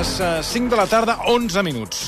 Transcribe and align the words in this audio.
les 0.00 0.20
eh, 0.20 0.42
5 0.42 0.70
de 0.70 0.76
la 0.76 0.86
tarda, 0.86 1.18
11 1.28 1.62
minuts. 1.62 1.98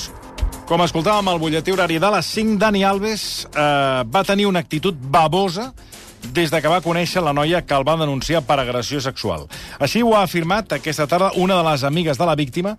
Com 0.64 0.80
escoltàvem 0.80 1.26
al 1.28 1.40
butlletí 1.42 1.74
horari 1.74 1.98
de 2.00 2.08
les 2.14 2.28
5, 2.38 2.54
Dani 2.60 2.84
Alves 2.88 3.24
eh, 3.44 4.04
va 4.08 4.22
tenir 4.24 4.46
una 4.48 4.62
actitud 4.64 4.96
babosa 4.96 5.72
des 6.32 6.48
de 6.54 6.60
que 6.62 6.70
va 6.72 6.80
conèixer 6.80 7.20
la 7.20 7.34
noia 7.36 7.60
que 7.66 7.76
el 7.76 7.84
va 7.84 7.98
denunciar 8.00 8.40
per 8.48 8.56
agressió 8.62 9.02
sexual. 9.04 9.44
Així 9.82 10.00
ho 10.00 10.14
ha 10.16 10.22
afirmat 10.24 10.72
aquesta 10.78 11.08
tarda 11.10 11.32
una 11.36 11.58
de 11.58 11.66
les 11.68 11.84
amigues 11.84 12.16
de 12.16 12.28
la 12.30 12.38
víctima 12.38 12.78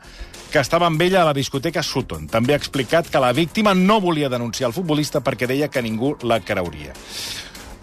que 0.49 0.63
estava 0.63 0.87
amb 0.89 1.01
ella 1.05 1.21
a 1.21 1.29
la 1.29 1.37
discoteca 1.37 1.83
Sutton. 1.83 2.25
També 2.31 2.55
ha 2.55 2.61
explicat 2.61 3.11
que 3.11 3.21
la 3.21 3.33
víctima 3.37 3.75
no 3.77 3.99
volia 4.01 4.31
denunciar 4.33 4.71
el 4.71 4.77
futbolista 4.77 5.21
perquè 5.21 5.45
deia 5.51 5.69
que 5.69 5.85
ningú 5.85 6.15
la 6.23 6.39
creuria. 6.41 6.95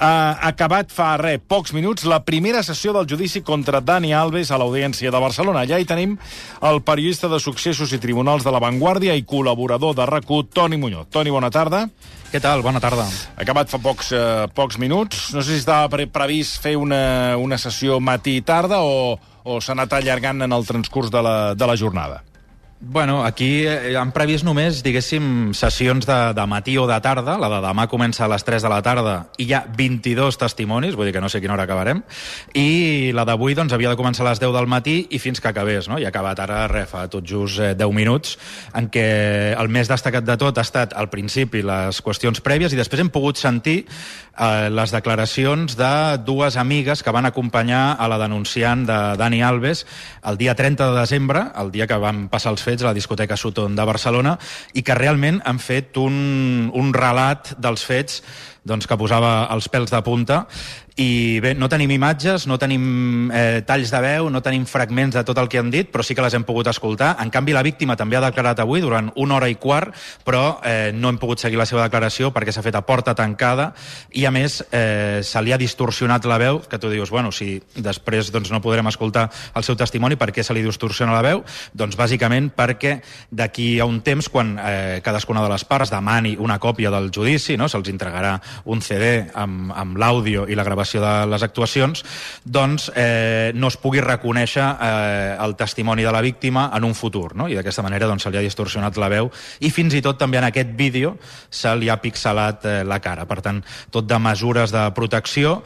Ha 0.00 0.38
acabat 0.48 0.88
fa 0.96 1.10
res, 1.20 1.42
pocs 1.44 1.74
minuts, 1.76 2.06
la 2.08 2.22
primera 2.24 2.62
sessió 2.64 2.94
del 2.96 3.04
judici 3.04 3.42
contra 3.44 3.82
Dani 3.84 4.14
Alves 4.16 4.48
a 4.48 4.56
l'Audiència 4.56 5.10
de 5.12 5.20
Barcelona. 5.20 5.66
Allà 5.66 5.76
hi 5.76 5.84
tenim 5.84 6.14
el 6.64 6.80
periodista 6.80 7.28
de 7.28 7.36
successos 7.36 7.92
i 7.92 7.98
tribunals 8.00 8.46
de 8.46 8.54
La 8.54 8.62
Vanguardia 8.64 9.12
i 9.12 9.26
col·laborador 9.28 9.92
de 9.98 10.06
rac 10.08 10.24
Toni 10.54 10.78
Muñoz. 10.80 11.10
Toni, 11.12 11.28
bona 11.28 11.50
tarda. 11.50 11.82
Què 12.32 12.40
tal? 12.40 12.62
Bona 12.62 12.80
tarda. 12.80 13.04
Acabat 13.36 13.68
fa 13.68 13.76
pocs, 13.76 14.12
eh, 14.16 14.48
pocs 14.54 14.78
minuts. 14.78 15.34
No 15.34 15.42
sé 15.42 15.52
si 15.52 15.60
estava 15.60 15.90
pre 15.92 16.06
previst 16.06 16.62
fer 16.62 16.78
una, 16.80 17.36
una 17.36 17.58
sessió 17.58 18.00
matí 18.00 18.38
i 18.38 18.40
tarda 18.40 18.80
o, 18.80 19.18
o 19.44 19.60
s'ha 19.60 19.76
anat 19.76 19.92
allargant 20.00 20.40
en 20.40 20.52
el 20.52 20.64
transcurs 20.64 21.10
de 21.12 21.20
la, 21.20 21.54
de 21.54 21.66
la 21.66 21.76
jornada. 21.76 22.22
Bueno, 22.82 23.26
aquí 23.26 23.66
eh, 23.66 23.92
han 24.00 24.08
previst 24.16 24.40
només, 24.40 24.78
diguéssim, 24.80 25.50
sessions 25.52 26.06
de, 26.08 26.14
de 26.32 26.44
matí 26.48 26.78
o 26.80 26.86
de 26.88 26.96
tarda. 27.04 27.34
La 27.36 27.50
de 27.52 27.58
demà 27.60 27.84
comença 27.92 28.22
a 28.24 28.28
les 28.32 28.40
3 28.40 28.64
de 28.64 28.70
la 28.72 28.78
tarda 28.80 29.16
i 29.36 29.50
hi 29.50 29.52
ha 29.52 29.60
22 29.76 30.38
testimonis, 30.40 30.96
vull 30.96 31.10
dir 31.10 31.12
que 31.12 31.20
no 31.20 31.28
sé 31.28 31.42
quina 31.44 31.52
hora 31.58 31.66
acabarem. 31.68 32.00
I 32.56 33.12
la 33.12 33.26
d'avui 33.28 33.52
doncs, 33.58 33.74
havia 33.76 33.92
de 33.92 33.98
començar 34.00 34.24
a 34.24 34.30
les 34.30 34.40
10 34.40 34.54
del 34.56 34.68
matí 34.72 34.94
i 35.12 35.20
fins 35.20 35.44
que 35.44 35.50
acabés, 35.52 35.90
no? 35.92 35.98
I 36.00 36.08
ha 36.08 36.12
acabat 36.14 36.40
ara, 36.40 36.62
re, 36.72 36.86
fa 36.88 37.04
tot 37.12 37.28
just 37.28 37.60
eh, 37.60 37.74
10 37.76 37.92
minuts, 37.92 38.38
en 38.72 38.88
què 38.88 39.04
el 39.60 39.68
més 39.68 39.92
destacat 39.92 40.24
de 40.24 40.38
tot 40.40 40.56
ha 40.56 40.64
estat 40.64 40.96
al 40.96 41.12
principi 41.12 41.60
les 41.60 42.00
qüestions 42.00 42.40
prèvies 42.40 42.72
i 42.72 42.80
després 42.80 43.04
hem 43.04 43.12
pogut 43.12 43.36
sentir 43.36 43.82
eh, 44.40 44.70
les 44.72 44.96
declaracions 44.96 45.76
de 45.76 45.92
dues 46.24 46.56
amigues 46.56 47.04
que 47.04 47.12
van 47.12 47.28
acompanyar 47.28 47.98
a 48.00 48.08
la 48.08 48.16
denunciant 48.24 48.88
de 48.88 48.98
Dani 49.20 49.44
Alves 49.44 49.84
el 50.24 50.40
dia 50.40 50.56
30 50.56 50.92
de 50.94 50.98
desembre, 51.00 51.44
el 51.60 51.70
dia 51.76 51.86
que 51.86 52.00
van 52.00 52.28
passar 52.32 52.56
els 52.56 52.64
fets 52.64 52.69
a 52.78 52.90
la 52.90 52.94
discoteca 52.94 53.36
Sutton 53.36 53.74
de 53.74 53.86
Barcelona 53.88 54.36
i 54.74 54.84
que 54.86 54.94
realment 54.94 55.40
han 55.44 55.58
fet 55.58 55.98
un, 55.98 56.70
un 56.70 56.94
relat 56.94 57.54
dels 57.58 57.82
fets 57.86 58.22
doncs, 58.62 58.86
que 58.86 58.98
posava 59.00 59.48
els 59.50 59.66
pèls 59.72 59.90
de 59.90 60.02
punta 60.06 60.44
i 61.00 61.40
bé, 61.40 61.54
no 61.56 61.68
tenim 61.72 61.94
imatges, 61.94 62.44
no 62.50 62.58
tenim 62.60 63.30
eh, 63.32 63.62
talls 63.64 63.88
de 63.88 64.00
veu, 64.04 64.26
no 64.28 64.42
tenim 64.44 64.66
fragments 64.68 65.16
de 65.16 65.22
tot 65.24 65.38
el 65.40 65.48
que 65.48 65.56
han 65.60 65.70
dit, 65.72 65.88
però 65.88 66.04
sí 66.04 66.12
que 66.16 66.20
les 66.20 66.34
hem 66.36 66.44
pogut 66.44 66.68
escoltar. 66.68 67.14
En 67.24 67.30
canvi, 67.32 67.54
la 67.56 67.62
víctima 67.64 67.96
també 67.96 68.18
ha 68.18 68.24
declarat 68.26 68.60
avui 68.60 68.82
durant 68.84 69.08
una 69.16 69.38
hora 69.38 69.48
i 69.48 69.56
quart, 69.56 69.96
però 70.26 70.58
eh, 70.60 70.90
no 70.92 71.08
hem 71.08 71.16
pogut 71.20 71.40
seguir 71.40 71.56
la 71.56 71.64
seva 71.68 71.86
declaració 71.86 72.28
perquè 72.34 72.52
s'ha 72.52 72.64
fet 72.66 72.76
a 72.76 72.82
porta 72.84 73.14
tancada 73.16 73.70
i, 74.12 74.26
a 74.28 74.32
més, 74.34 74.58
eh, 74.76 75.22
se 75.24 75.40
li 75.40 75.54
ha 75.54 75.60
distorsionat 75.60 76.28
la 76.28 76.36
veu, 76.42 76.60
que 76.68 76.78
tu 76.82 76.92
dius, 76.92 77.08
bueno, 77.08 77.32
si 77.32 77.62
després 77.80 78.28
doncs, 78.34 78.52
no 78.52 78.60
podrem 78.60 78.92
escoltar 78.92 79.30
el 79.56 79.64
seu 79.64 79.78
testimoni, 79.80 80.20
per 80.20 80.34
què 80.36 80.44
se 80.44 80.52
li 80.52 80.66
distorsiona 80.66 81.16
la 81.16 81.24
veu? 81.24 81.40
Doncs 81.72 81.96
bàsicament 81.96 82.52
perquè 82.52 82.98
d'aquí 83.32 83.70
a 83.80 83.88
un 83.88 84.02
temps, 84.04 84.28
quan 84.28 84.52
eh, 84.60 85.00
cadascuna 85.00 85.46
de 85.46 85.54
les 85.54 85.64
parts 85.64 85.96
demani 85.96 86.36
una 86.36 86.60
còpia 86.60 86.92
del 86.92 87.08
judici, 87.08 87.56
no? 87.56 87.72
se'ls 87.72 87.88
entregarà 87.88 88.36
un 88.68 88.84
CD 88.84 89.30
amb, 89.32 89.72
amb 89.72 89.96
l'àudio 89.96 90.44
i 90.44 90.58
la 90.58 90.68
gravació 90.68 90.89
de 90.98 91.12
les 91.30 91.42
actuacions, 91.46 92.02
doncs 92.44 92.90
eh, 92.96 93.52
no 93.54 93.70
es 93.70 93.76
pugui 93.78 94.02
reconèixer 94.02 94.64
eh, 94.64 95.36
el 95.38 95.54
testimoni 95.60 96.02
de 96.02 96.12
la 96.12 96.22
víctima 96.24 96.70
en 96.74 96.88
un 96.88 96.96
futur, 96.98 97.36
no? 97.36 97.46
i 97.48 97.54
d'aquesta 97.54 97.84
manera 97.86 98.08
doncs, 98.10 98.26
se 98.26 98.32
li 98.32 98.40
ha 98.40 98.44
distorsionat 98.44 98.98
la 98.98 99.10
veu 99.12 99.30
i 99.60 99.70
fins 99.70 99.94
i 99.94 100.02
tot 100.02 100.18
també 100.18 100.40
en 100.40 100.48
aquest 100.48 100.74
vídeo 100.76 101.14
se 101.50 101.74
li 101.76 101.88
ha 101.88 102.00
pixelat 102.02 102.66
eh, 102.66 102.80
la 102.84 102.98
cara. 103.04 103.28
Per 103.30 103.38
tant, 103.44 103.62
tot 103.90 104.08
de 104.08 104.18
mesures 104.18 104.74
de 104.74 104.88
protecció 104.96 105.60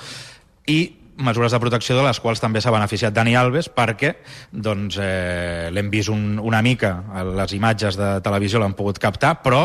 i 0.68 1.04
mesures 1.16 1.52
de 1.52 1.60
protecció 1.62 1.96
de 1.96 2.02
les 2.02 2.18
quals 2.20 2.42
també 2.42 2.60
s'ha 2.60 2.72
beneficiat 2.74 3.14
Dani 3.14 3.36
Alves 3.38 3.68
perquè 3.70 4.16
doncs, 4.50 4.98
eh, 4.98 5.70
l'hem 5.70 5.90
vist 5.92 6.10
un, 6.10 6.40
una 6.42 6.62
mica, 6.62 6.96
les 7.36 7.54
imatges 7.54 7.98
de 7.98 8.16
televisió 8.24 8.58
l'han 8.58 8.74
pogut 8.74 8.98
captar, 8.98 9.36
però 9.44 9.64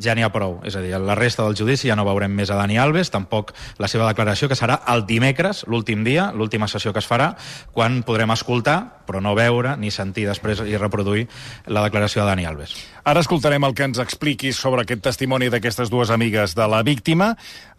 ja 0.00 0.14
n'hi 0.16 0.24
ha 0.24 0.32
prou. 0.32 0.58
És 0.64 0.76
a 0.76 0.82
dir, 0.84 0.94
la 0.96 1.16
resta 1.18 1.44
del 1.44 1.56
judici 1.58 1.90
ja 1.90 1.96
no 1.98 2.06
veurem 2.08 2.32
més 2.32 2.50
a 2.50 2.56
Dani 2.56 2.78
Alves, 2.80 3.10
tampoc 3.12 3.52
la 3.82 3.90
seva 3.90 4.08
declaració, 4.08 4.48
que 4.48 4.58
serà 4.58 4.80
el 4.92 5.04
dimecres, 5.08 5.64
l'últim 5.68 6.04
dia, 6.04 6.30
l'última 6.32 6.68
sessió 6.70 6.92
que 6.92 7.02
es 7.02 7.08
farà, 7.08 7.32
quan 7.72 8.02
podrem 8.06 8.32
escoltar, 8.32 9.02
però 9.06 9.20
no 9.20 9.34
veure, 9.36 9.74
ni 9.76 9.90
sentir 9.90 10.24
després 10.28 10.62
i 10.64 10.78
reproduir 10.78 11.26
la 11.66 11.82
declaració 11.84 12.22
de 12.22 12.30
Dani 12.30 12.46
Alves. 12.48 12.76
Ara 13.04 13.20
escoltarem 13.20 13.64
el 13.66 13.74
que 13.74 13.84
ens 13.88 13.98
expliquis 13.98 14.56
sobre 14.56 14.84
aquest 14.84 15.02
testimoni 15.04 15.50
d'aquestes 15.50 15.90
dues 15.90 16.12
amigues 16.14 16.54
de 16.54 16.68
la 16.70 16.84
víctima. 16.86 17.32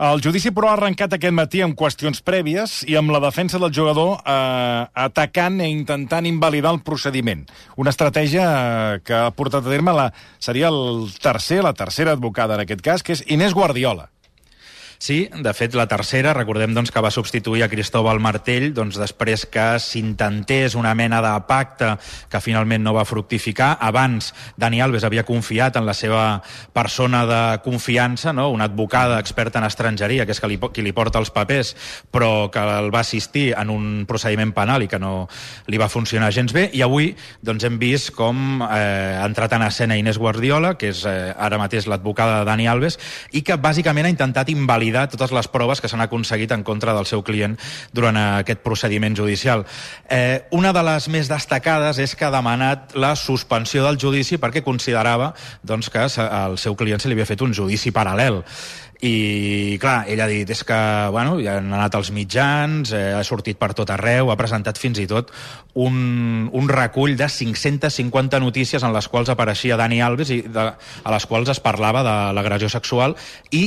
El 0.04 0.22
judici, 0.22 0.52
però, 0.52 0.70
ha 0.70 0.78
arrencat 0.78 1.16
aquest 1.16 1.34
matí 1.34 1.64
amb 1.64 1.78
qüestions 1.80 2.20
prèvies 2.26 2.82
i 2.92 2.98
amb 3.00 3.14
la 3.16 3.22
defensa 3.24 3.62
del 3.62 3.72
jugador 3.74 4.20
eh, 4.20 4.86
atacant 5.06 5.62
i 5.64 5.72
intentant 5.72 6.28
invalidar 6.28 6.76
el 6.76 6.84
procediment. 6.84 7.46
Una 7.80 7.94
estratègia 7.96 8.44
eh, 8.44 9.00
que 9.08 9.16
ha 9.16 9.32
portat 9.32 9.64
a 9.64 9.72
terme 9.72 9.96
la, 9.96 10.10
seria 10.44 10.68
el 10.68 11.08
tercer, 11.24 11.62
la 11.64 11.74
tercera 11.74 12.03
advocada 12.10 12.56
en 12.56 12.66
aquest 12.66 12.82
cas, 12.82 13.04
que 13.04 13.14
és 13.14 13.24
Inés 13.28 13.54
Guardiola. 13.54 14.10
Sí, 15.04 15.28
de 15.36 15.52
fet, 15.52 15.74
la 15.76 15.84
tercera, 15.92 16.32
recordem 16.32 16.72
doncs, 16.72 16.88
que 16.88 17.02
va 17.04 17.10
substituir 17.12 17.66
a 17.66 17.68
Cristóbal 17.68 18.22
Martell 18.24 18.70
doncs, 18.72 18.96
després 18.96 19.42
que 19.52 19.66
s'intentés 19.84 20.78
una 20.80 20.94
mena 20.96 21.18
de 21.20 21.32
pacte 21.44 21.90
que 22.32 22.40
finalment 22.40 22.86
no 22.86 22.94
va 22.96 23.04
fructificar. 23.04 23.74
Abans, 23.84 24.30
Dani 24.56 24.80
Alves 24.80 25.04
havia 25.04 25.26
confiat 25.28 25.76
en 25.76 25.84
la 25.84 25.92
seva 25.92 26.22
persona 26.72 27.26
de 27.28 27.40
confiança, 27.66 28.32
no? 28.32 28.46
una 28.56 28.70
advocada 28.72 29.18
experta 29.20 29.60
en 29.60 29.68
estrangeria, 29.68 30.24
que 30.24 30.32
és 30.32 30.40
que 30.40 30.48
li, 30.48 30.60
qui 30.72 30.88
li 30.88 30.96
porta 30.96 31.20
els 31.20 31.34
papers, 31.36 31.74
però 32.08 32.48
que 32.48 32.64
el 32.64 32.88
va 32.96 33.04
assistir 33.04 33.50
en 33.60 33.76
un 33.76 33.92
procediment 34.08 34.56
penal 34.56 34.88
i 34.88 34.88
que 34.88 35.02
no 35.04 35.28
li 35.68 35.84
va 35.84 35.92
funcionar 35.92 36.32
gens 36.32 36.56
bé. 36.56 36.70
I 36.72 36.86
avui 36.88 37.12
doncs, 37.44 37.68
hem 37.68 37.76
vist 37.84 38.14
com 38.16 38.64
eh, 38.70 39.20
ha 39.20 39.28
entrat 39.28 39.60
en 39.60 39.68
escena 39.68 40.00
Inés 40.00 40.16
Guardiola, 40.16 40.78
que 40.80 40.96
és 40.96 41.04
eh, 41.04 41.36
ara 41.36 41.60
mateix 41.60 41.92
l'advocada 41.92 42.40
de 42.40 42.50
Dani 42.54 42.72
Alves, 42.72 43.02
i 43.36 43.44
que 43.44 43.60
bàsicament 43.60 44.08
ha 44.08 44.16
intentat 44.16 44.56
invalidar 44.56 44.93
validar 44.94 45.10
totes 45.10 45.34
les 45.34 45.48
proves 45.50 45.82
que 45.82 45.90
s'han 45.90 46.04
aconseguit 46.06 46.52
en 46.54 46.64
contra 46.64 46.94
del 46.94 47.06
seu 47.10 47.24
client 47.26 47.58
durant 47.94 48.18
aquest 48.18 48.62
procediment 48.62 49.16
judicial. 49.16 49.66
Eh, 50.10 50.46
una 50.52 50.74
de 50.74 50.84
les 50.84 51.10
més 51.10 51.30
destacades 51.30 51.98
és 52.00 52.16
que 52.16 52.26
ha 52.26 52.34
demanat 52.34 52.96
la 52.96 53.16
suspensió 53.16 53.84
del 53.84 53.98
judici 53.98 54.38
perquè 54.38 54.64
considerava 54.64 55.34
doncs, 55.64 55.90
que 55.90 56.06
al 56.06 56.58
seu 56.58 56.76
client 56.76 57.02
se 57.02 57.10
li 57.10 57.18
havia 57.18 57.30
fet 57.30 57.42
un 57.42 57.54
judici 57.54 57.92
paral·lel 57.92 58.44
i 59.04 59.76
clar, 59.84 60.06
ell 60.08 60.22
ha 60.24 60.28
dit 60.32 60.48
és 60.48 60.62
que 60.64 60.78
bueno, 61.12 61.36
ja 61.44 61.58
han 61.60 61.74
anat 61.74 61.98
als 61.98 62.14
mitjans 62.16 62.94
eh, 62.96 63.12
ha 63.18 63.24
sortit 63.28 63.58
per 63.60 63.74
tot 63.76 63.90
arreu, 63.92 64.30
ha 64.32 64.38
presentat 64.40 64.80
fins 64.80 65.02
i 65.02 65.08
tot 65.10 65.34
un, 65.76 66.48
un 66.48 66.70
recull 66.72 67.18
de 67.20 67.28
550 67.28 68.40
notícies 68.40 68.84
en 68.84 68.94
les 68.96 69.10
quals 69.12 69.34
apareixia 69.34 69.76
Dani 69.76 70.00
Alves 70.00 70.32
i 70.32 70.40
de, 70.48 70.70
a 71.04 71.18
les 71.18 71.28
quals 71.28 71.52
es 71.52 71.60
parlava 71.60 72.06
de 72.06 72.16
l'agressió 72.38 72.72
sexual 72.72 73.18
i 73.52 73.66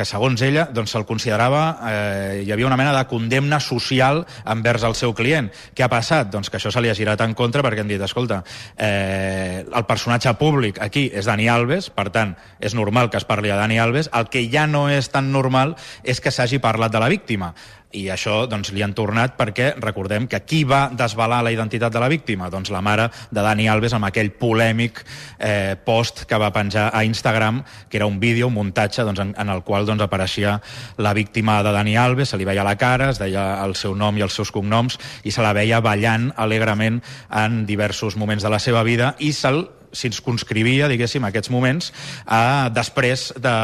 que 0.00 0.06
segons 0.08 0.40
ella 0.46 0.64
doncs, 0.72 0.94
se'l 0.94 1.04
considerava, 1.04 1.64
eh, 1.90 2.42
hi 2.46 2.52
havia 2.54 2.68
una 2.70 2.78
mena 2.80 2.94
de 2.96 3.02
condemna 3.10 3.58
social 3.60 4.22
envers 4.48 4.86
el 4.88 4.96
seu 4.96 5.12
client. 5.16 5.50
Què 5.76 5.84
ha 5.84 5.90
passat? 5.92 6.30
Doncs 6.32 6.48
que 6.48 6.56
això 6.56 6.72
se 6.72 6.80
li 6.80 6.88
ha 6.88 6.96
girat 6.96 7.20
en 7.20 7.34
contra 7.36 7.60
perquè 7.66 7.84
han 7.84 7.90
dit, 7.90 8.00
escolta, 8.00 8.40
eh, 8.80 9.60
el 9.60 9.84
personatge 9.88 10.32
públic 10.40 10.80
aquí 10.80 11.10
és 11.12 11.28
Dani 11.28 11.50
Alves, 11.52 11.90
per 11.92 12.08
tant, 12.14 12.32
és 12.60 12.76
normal 12.78 13.10
que 13.10 13.20
es 13.20 13.28
parli 13.28 13.52
a 13.52 13.60
Dani 13.60 13.76
Alves, 13.78 14.08
el 14.16 14.30
que 14.32 14.46
ja 14.48 14.64
no 14.70 14.88
és 14.88 15.10
tan 15.12 15.28
normal 15.34 15.76
és 16.02 16.24
que 16.24 16.32
s'hagi 16.32 16.62
parlat 16.64 16.96
de 16.96 17.04
la 17.04 17.12
víctima 17.12 17.52
i 17.92 18.06
això 18.12 18.44
doncs, 18.46 18.70
li 18.74 18.84
han 18.84 18.92
tornat 18.94 19.34
perquè 19.38 19.72
recordem 19.82 20.28
que 20.30 20.40
qui 20.46 20.62
va 20.68 20.88
desvelar 20.94 21.40
la 21.42 21.50
identitat 21.50 21.92
de 21.92 22.02
la 22.02 22.10
víctima? 22.10 22.50
Doncs 22.50 22.70
la 22.70 22.82
mare 22.84 23.08
de 23.30 23.42
Dani 23.42 23.66
Alves 23.68 23.94
amb 23.96 24.06
aquell 24.06 24.30
polèmic 24.38 25.02
eh, 25.38 25.74
post 25.84 26.24
que 26.30 26.38
va 26.38 26.52
penjar 26.54 26.90
a 26.94 27.02
Instagram, 27.04 27.62
que 27.88 27.98
era 27.98 28.06
un 28.06 28.20
vídeo, 28.20 28.46
un 28.46 28.54
muntatge 28.54 29.02
doncs, 29.06 29.20
en, 29.24 29.34
en 29.36 29.50
el 29.50 29.64
qual 29.66 29.86
doncs, 29.86 30.04
apareixia 30.06 30.60
la 30.98 31.14
víctima 31.14 31.60
de 31.66 31.74
Dani 31.74 31.96
Alves, 31.96 32.30
se 32.30 32.38
li 32.38 32.46
veia 32.46 32.66
la 32.66 32.76
cara, 32.78 33.10
es 33.10 33.18
deia 33.18 33.64
el 33.64 33.74
seu 33.74 33.96
nom 33.98 34.16
i 34.16 34.26
els 34.26 34.38
seus 34.38 34.54
cognoms 34.54 35.00
i 35.24 35.34
se 35.34 35.42
la 35.42 35.54
veia 35.56 35.82
ballant 35.82 36.30
alegrement 36.36 37.02
en 37.42 37.64
diversos 37.66 38.16
moments 38.16 38.46
de 38.46 38.54
la 38.54 38.62
seva 38.62 38.86
vida 38.86 39.14
i 39.18 39.34
se'l 39.34 39.64
circunscrivia, 39.96 40.88
diguéssim, 40.90 41.24
aquests 41.26 41.50
moments 41.50 41.90
a 42.26 42.70
després 42.74 43.30
de 43.40 43.54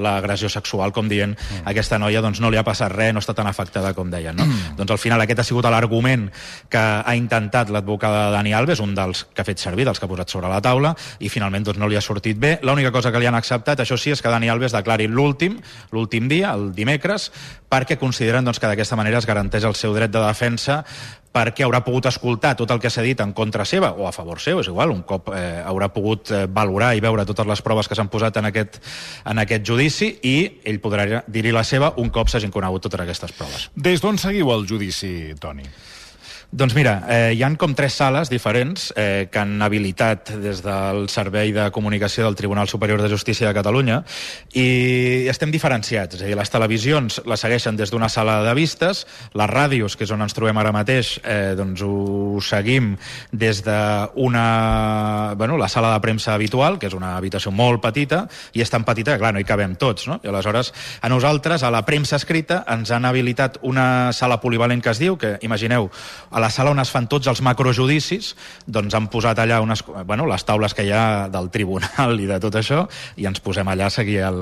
l'agressió 0.00 0.50
sexual, 0.52 0.92
com 0.92 1.08
dient 1.08 1.34
mm. 1.34 1.64
aquesta 1.70 1.98
noia 1.98 2.22
doncs, 2.24 2.40
no 2.44 2.50
li 2.52 2.60
ha 2.60 2.66
passat 2.66 2.92
res, 2.92 3.14
no 3.14 3.22
està 3.22 3.34
tan 3.36 3.48
afectada 3.50 3.94
com 3.96 4.10
deien. 4.12 4.36
No? 4.36 4.46
Mm. 4.46 4.76
Doncs 4.80 4.94
al 4.96 5.00
final 5.00 5.24
aquest 5.24 5.40
ha 5.40 5.46
sigut 5.46 5.68
l'argument 5.70 6.28
que 6.70 6.82
ha 6.82 7.14
intentat 7.16 7.72
l'advocada 7.72 8.28
Dani 8.34 8.52
Alves, 8.54 8.82
un 8.84 8.94
dels 8.96 9.24
que 9.32 9.42
ha 9.42 9.48
fet 9.48 9.62
servir, 9.62 9.88
dels 9.88 10.00
que 10.00 10.08
ha 10.08 10.10
posat 10.10 10.30
sobre 10.30 10.52
la 10.52 10.60
taula, 10.64 10.94
i 11.20 11.32
finalment 11.32 11.66
doncs, 11.70 11.80
no 11.80 11.88
li 11.88 11.98
ha 11.98 12.04
sortit 12.04 12.38
bé. 12.40 12.58
L'única 12.62 12.92
cosa 12.92 13.12
que 13.12 13.22
li 13.22 13.30
han 13.30 13.38
acceptat, 13.38 13.80
això 13.80 13.98
sí, 14.00 14.12
és 14.14 14.22
que 14.22 14.32
Dani 14.32 14.52
Alves 14.52 14.76
declari 14.76 15.08
l'últim, 15.08 15.58
l'últim 15.94 16.28
dia, 16.28 16.52
el 16.54 16.72
dimecres, 16.76 17.30
perquè 17.70 17.98
consideren 17.98 18.44
doncs, 18.44 18.60
que 18.60 18.70
d'aquesta 18.70 18.98
manera 19.00 19.18
es 19.18 19.28
garanteix 19.28 19.64
el 19.64 19.78
seu 19.78 19.94
dret 19.96 20.12
de 20.12 20.22
defensa 20.22 20.82
perquè 21.34 21.66
haurà 21.66 21.80
pogut 21.82 22.06
escoltar 22.06 22.54
tot 22.58 22.70
el 22.70 22.80
que 22.82 22.90
s'ha 22.92 23.02
dit 23.02 23.18
en 23.20 23.32
contra 23.34 23.66
seva, 23.66 23.90
o 23.98 24.06
a 24.06 24.12
favor 24.14 24.40
seu, 24.42 24.60
és 24.62 24.70
igual, 24.70 24.92
un 24.94 25.02
cop 25.02 25.32
eh, 25.34 25.62
haurà 25.66 25.90
pogut 25.94 26.30
eh, 26.30 26.44
valorar 26.46 26.92
i 26.94 27.02
veure 27.02 27.26
totes 27.26 27.48
les 27.50 27.64
proves 27.64 27.90
que 27.90 27.98
s'han 27.98 28.12
posat 28.12 28.38
en 28.38 28.50
aquest, 28.52 28.78
en 29.26 29.42
aquest 29.42 29.66
judici, 29.66 30.12
i 30.22 30.36
ell 30.64 30.78
podrà 30.84 31.24
dir-hi 31.26 31.54
la 31.54 31.64
seva 31.66 31.90
un 31.98 32.12
cop 32.14 32.30
s'hagin 32.30 32.54
conegut 32.54 32.86
totes 32.86 33.02
aquestes 33.02 33.34
proves. 33.34 33.68
Des 33.74 34.04
d'on 34.04 34.20
seguiu 34.20 34.54
el 34.54 34.68
judici, 34.70 35.34
Toni? 35.40 35.66
Doncs 36.54 36.76
mira, 36.76 37.00
eh, 37.10 37.32
hi 37.34 37.40
han 37.42 37.56
com 37.58 37.72
tres 37.74 37.96
sales 37.98 38.28
diferents 38.30 38.92
eh, 38.94 39.26
que 39.26 39.40
han 39.40 39.58
habilitat 39.58 40.36
des 40.38 40.60
del 40.62 41.08
Servei 41.10 41.50
de 41.50 41.64
Comunicació 41.74 42.28
del 42.28 42.36
Tribunal 42.38 42.68
Superior 42.70 43.00
de 43.02 43.08
Justícia 43.10 43.48
de 43.48 43.54
Catalunya 43.56 43.96
i 44.54 45.26
estem 45.26 45.50
diferenciats, 45.50 46.14
és 46.14 46.22
a 46.22 46.28
dir, 46.28 46.36
les 46.38 46.52
televisions 46.54 47.16
la 47.26 47.34
segueixen 47.40 47.74
des 47.74 47.90
d'una 47.90 48.06
sala 48.06 48.36
de 48.46 48.52
vistes, 48.54 49.00
les 49.34 49.50
ràdios, 49.50 49.96
que 49.98 50.06
és 50.06 50.12
on 50.14 50.22
ens 50.22 50.36
trobem 50.36 50.60
ara 50.62 50.70
mateix, 50.70 51.16
eh, 51.24 51.56
doncs 51.58 51.82
ho 51.82 52.38
seguim 52.38 52.92
des 53.32 53.64
d'una... 53.66 54.46
Bueno, 55.34 55.58
la 55.58 55.68
sala 55.68 55.90
de 55.96 56.06
premsa 56.06 56.36
habitual, 56.38 56.78
que 56.78 56.86
és 56.86 56.94
una 56.94 57.16
habitació 57.16 57.50
molt 57.50 57.82
petita, 57.82 58.28
i 58.54 58.62
és 58.62 58.70
tan 58.70 58.86
petita 58.86 59.16
que, 59.16 59.24
clar, 59.24 59.34
no 59.34 59.42
hi 59.42 59.48
cabem 59.48 59.74
tots, 59.74 60.06
no? 60.06 60.20
I 60.22 60.30
aleshores, 60.30 60.70
a 61.02 61.10
nosaltres, 61.10 61.66
a 61.66 61.74
la 61.74 61.82
premsa 61.82 62.14
escrita, 62.22 62.62
ens 62.70 62.94
han 62.94 63.10
habilitat 63.10 63.58
una 63.66 64.12
sala 64.14 64.38
polivalent 64.38 64.86
que 64.86 64.94
es 64.94 65.02
diu, 65.02 65.18
que, 65.18 65.34
imagineu, 65.42 65.90
a 66.30 66.43
la 66.44 66.50
sala 66.52 66.74
on 66.74 66.82
es 66.82 66.90
fan 66.92 67.06
tots 67.08 67.28
els 67.30 67.40
macrojudicis, 67.44 68.34
doncs 68.68 68.92
han 68.96 69.08
posat 69.12 69.38
allà 69.40 69.62
unes, 69.64 69.80
bueno, 70.04 70.26
les 70.28 70.44
taules 70.44 70.76
que 70.76 70.84
hi 70.84 70.92
ha 70.92 71.30
del 71.32 71.48
tribunal 71.54 72.20
i 72.20 72.28
de 72.28 72.36
tot 72.42 72.58
això, 72.60 72.82
i 73.16 73.24
ens 73.30 73.40
posem 73.40 73.68
allà 73.72 73.88
a 73.88 73.94
seguir 73.94 74.20
el, 74.28 74.40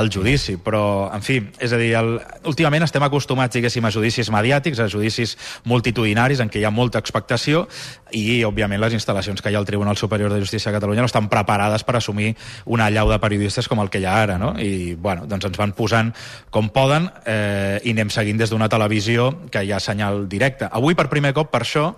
el 0.00 0.08
judici. 0.14 0.56
Però, 0.56 1.10
en 1.12 1.24
fi, 1.24 1.42
és 1.60 1.74
a 1.76 1.80
dir, 1.80 1.90
el, 2.00 2.14
últimament 2.48 2.86
estem 2.86 3.04
acostumats, 3.04 3.52
diguéssim, 3.58 3.84
a 3.84 3.92
judicis 3.92 4.32
mediàtics, 4.32 4.80
a 4.80 4.88
judicis 4.88 5.36
multitudinaris 5.68 6.40
en 6.40 6.48
què 6.48 6.62
hi 6.62 6.64
ha 6.64 6.72
molta 6.72 7.02
expectació 7.02 7.66
i, 8.14 8.40
òbviament, 8.46 8.80
les 8.80 8.96
instal·lacions 8.96 9.44
que 9.44 9.52
hi 9.52 9.58
ha 9.58 9.60
al 9.60 9.68
Tribunal 9.68 10.00
Superior 10.00 10.32
de 10.32 10.40
Justícia 10.40 10.72
de 10.72 10.78
Catalunya 10.78 11.04
no 11.04 11.10
estan 11.10 11.28
preparades 11.28 11.84
per 11.84 11.98
assumir 11.98 12.32
una 12.64 12.88
allau 12.88 13.12
de 13.12 13.20
periodistes 13.20 13.68
com 13.68 13.84
el 13.84 13.92
que 13.92 14.00
hi 14.00 14.08
ha 14.08 14.16
ara, 14.22 14.38
no? 14.40 14.54
I, 14.56 14.94
bueno, 14.94 15.28
doncs 15.28 15.50
ens 15.50 15.60
van 15.60 15.76
posant 15.76 16.14
com 16.54 16.72
poden 16.72 17.10
eh, 17.26 17.82
i 17.84 17.92
anem 17.92 18.12
seguint 18.14 18.40
des 18.40 18.54
d'una 18.54 18.70
televisió 18.72 19.28
que 19.52 19.64
hi 19.66 19.74
ha 19.74 19.82
senyal 19.82 20.24
directe. 20.30 20.70
Avui, 20.72 20.96
per 20.96 21.10
primer 21.12 21.33
cop, 21.36 21.50
per 21.52 21.62
això, 21.64 21.88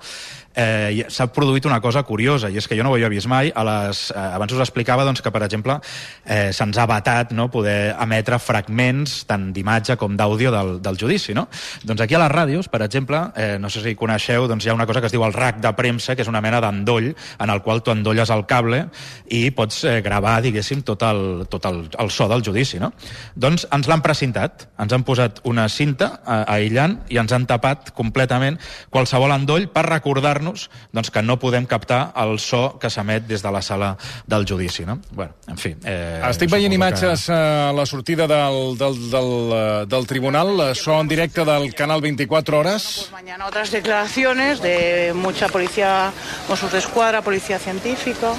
eh, 0.56 1.04
s'ha 1.12 1.28
produït 1.32 1.66
una 1.68 1.80
cosa 1.84 2.02
curiosa, 2.02 2.48
i 2.50 2.56
és 2.56 2.66
que 2.66 2.76
jo 2.78 2.84
no 2.84 2.90
ho 2.90 2.96
havia 2.96 3.10
vist 3.12 3.28
mai. 3.28 3.52
A 3.54 3.64
les, 3.66 4.10
eh, 4.10 4.18
abans 4.18 4.52
us 4.52 4.62
explicava 4.64 5.04
doncs, 5.04 5.20
que, 5.22 5.30
per 5.30 5.42
exemple, 5.44 5.78
eh, 6.24 6.52
se'ns 6.52 6.78
ha 6.78 6.86
vetat 6.88 7.32
no, 7.36 7.50
poder 7.52 7.94
emetre 8.00 8.38
fragments 8.40 9.24
tant 9.28 9.50
d'imatge 9.52 9.96
com 10.00 10.16
d'àudio 10.16 10.50
del, 10.54 10.80
del 10.82 10.98
judici. 10.98 11.34
No? 11.36 11.46
Doncs 11.84 12.00
aquí 12.00 12.16
a 12.16 12.22
les 12.24 12.32
ràdios, 12.32 12.70
per 12.72 12.82
exemple, 12.82 13.20
eh, 13.36 13.56
no 13.60 13.70
sé 13.70 13.82
si 13.84 13.94
coneixeu, 13.94 14.48
doncs 14.48 14.64
hi 14.64 14.72
ha 14.72 14.74
una 14.74 14.86
cosa 14.86 15.00
que 15.00 15.10
es 15.10 15.14
diu 15.14 15.24
el 15.26 15.36
rack 15.36 15.60
de 15.60 15.72
premsa, 15.76 16.16
que 16.16 16.24
és 16.24 16.32
una 16.32 16.40
mena 16.40 16.60
d'endoll 16.64 17.12
en 17.12 17.50
el 17.50 17.62
qual 17.62 17.82
tu 17.82 17.92
endolles 17.92 18.30
el 18.30 18.46
cable 18.46 18.86
i 19.28 19.50
pots 19.50 19.84
eh, 19.84 20.00
gravar, 20.00 20.40
diguéssim, 20.42 20.82
tot, 20.86 21.02
el, 21.04 21.46
tot 21.52 21.68
el, 21.68 21.84
el 21.98 22.10
so 22.10 22.28
del 22.32 22.44
judici. 22.46 22.80
No? 22.80 22.92
Doncs 23.34 23.68
ens 23.74 23.90
l'han 23.90 24.02
precintat, 24.04 24.68
ens 24.80 24.92
han 24.92 25.04
posat 25.04 25.42
una 25.44 25.68
cinta 25.68 26.12
eh, 26.22 26.42
aïllant 26.56 26.98
i 27.12 27.20
ens 27.20 27.32
han 27.36 27.46
tapat 27.46 27.92
completament 27.96 28.56
qualsevol 28.90 29.34
endoll 29.36 29.68
per 29.72 29.84
recordar 29.90 30.38
nos 30.46 30.68
doncs, 30.94 31.10
que 31.10 31.22
no 31.22 31.38
podem 31.42 31.66
captar 31.66 32.12
el 32.22 32.38
so 32.42 32.78
que 32.80 32.90
s'emet 32.92 33.26
des 33.26 33.42
de 33.42 33.52
la 33.52 33.62
sala 33.62 33.96
del 34.26 34.46
judici. 34.48 34.86
No? 34.86 35.00
Bueno, 35.10 35.34
en 35.48 35.58
fi, 35.58 35.74
eh, 35.84 36.22
Estic 36.30 36.50
veient 36.52 36.72
imatges 36.72 37.26
que... 37.26 37.34
a 37.34 37.72
la 37.74 37.86
sortida 37.86 38.28
del, 38.30 38.78
del, 38.78 39.00
del, 39.10 39.32
eh, 39.52 39.84
del 39.90 40.06
tribunal, 40.06 40.54
eh, 40.70 40.74
so 40.74 41.00
en 41.00 41.08
directe 41.08 41.44
del 41.44 41.74
canal 41.74 42.00
24 42.00 42.58
Horas. 42.58 42.84
Pues 43.00 43.12
mañana 43.12 43.46
otras 43.46 43.70
declaraciones 43.70 44.62
de 44.62 45.12
mucha 45.14 45.48
policía, 45.48 46.12
Mossos 46.48 46.72
de 46.72 46.78
Escuadra, 46.78 47.22
policía 47.22 47.58
científica 47.58 48.34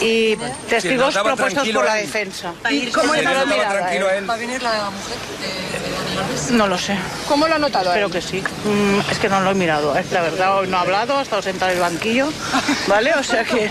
y 0.00 0.36
testigos 0.68 1.14
sí, 1.14 1.20
propuestos 1.22 1.68
por 1.68 1.84
la 1.84 1.94
defensa. 1.94 2.52
¿Y 2.70 2.86
cómo 2.86 3.14
le 3.14 3.26
ha 3.26 3.44
tranquilo 3.44 4.08
a 4.08 4.14
él? 4.16 4.28
¿Va 4.28 4.34
a 4.34 4.36
venir 4.36 4.62
la 4.62 4.90
mujer 4.90 5.16
de, 5.40 6.54
No 6.56 6.66
lo 6.66 6.78
sé. 6.78 6.96
¿Cómo 7.28 7.48
lo 7.48 7.54
ha 7.54 7.58
notado? 7.58 7.90
Espero 7.90 8.10
que 8.10 8.20
sí. 8.20 8.42
Mm, 8.64 9.10
es 9.10 9.18
que 9.18 9.28
no 9.28 9.40
lo 9.40 9.50
he 9.50 9.54
mirado, 9.54 9.96
es 9.96 10.10
la 10.12 10.22
verdad, 10.22 10.58
hoy 10.58 10.68
no 10.68 10.76
ha 10.78 10.80
hablado 10.80 11.18
ha 11.18 11.22
estado 11.22 11.42
sentado 11.42 11.70
en 11.70 11.78
el 11.78 11.82
banquillo, 11.82 12.28
¿vale? 12.88 13.12
O 13.14 13.22
sea 13.22 13.44
que, 13.44 13.70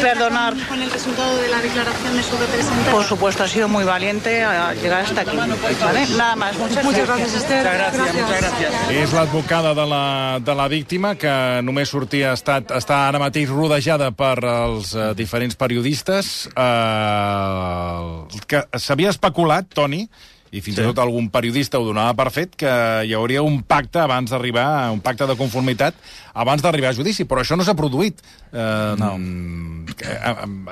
perdonar. 0.00 0.54
con 0.68 0.80
el 0.80 0.90
resultado 0.90 1.36
de 1.36 1.48
la 1.48 1.60
declaración 1.60 2.16
de 2.16 2.22
su 2.22 2.36
representante? 2.36 2.90
Por 2.90 3.04
supuesto, 3.04 3.44
ha 3.44 3.48
sido 3.48 3.68
muy 3.68 3.84
valiente 3.84 4.42
a 4.42 4.74
llegar 4.74 5.04
hasta 5.04 5.22
aquí, 5.22 5.36
¿vale? 5.36 6.06
Nada 6.16 6.36
más, 6.36 6.56
muchas, 6.58 6.84
muchas 6.84 7.06
gracias, 7.06 7.34
Esther. 7.34 7.64
Muchas 7.64 7.78
gràcies, 7.78 8.14
muchas 8.14 8.40
gracias. 8.40 8.72
És 8.90 9.12
l'advocada 9.12 9.74
de, 9.74 9.86
la, 9.86 10.38
de 10.40 10.54
la 10.54 10.68
víctima, 10.68 11.14
que 11.14 11.32
només 11.62 11.90
sortia, 11.90 12.32
ha 12.32 12.38
estat, 12.38 12.72
està 12.76 13.06
ara 13.08 13.20
mateix 13.22 13.50
rodejada 13.50 14.10
per 14.16 14.36
els 14.44 14.94
diferents 15.18 15.56
periodistes, 15.58 16.48
uh, 16.54 18.26
que 18.50 18.64
s'havia 18.78 19.12
especulat, 19.14 19.70
Toni, 19.74 20.04
i 20.50 20.58
fins 20.58 20.80
sí. 20.80 20.82
i 20.82 20.88
tot 20.88 20.98
algun 20.98 21.28
periodista 21.30 21.78
ho 21.78 21.84
donava 21.86 22.14
per 22.18 22.30
fet, 22.34 22.56
que 22.58 22.70
hi 23.06 23.14
hauria 23.14 23.42
un 23.46 23.60
pacte 23.62 24.00
abans 24.02 24.32
d'arribar, 24.32 24.90
un 24.90 25.02
pacte 25.04 25.28
de 25.30 25.36
conformitat 25.38 25.94
abans 26.34 26.62
d'arribar 26.62 26.90
a 26.90 26.96
judici, 26.96 27.26
però 27.28 27.44
això 27.44 27.58
no 27.58 27.66
s'ha 27.66 27.76
produït. 27.78 28.18
Eh, 28.50 28.94
no. 28.98 29.12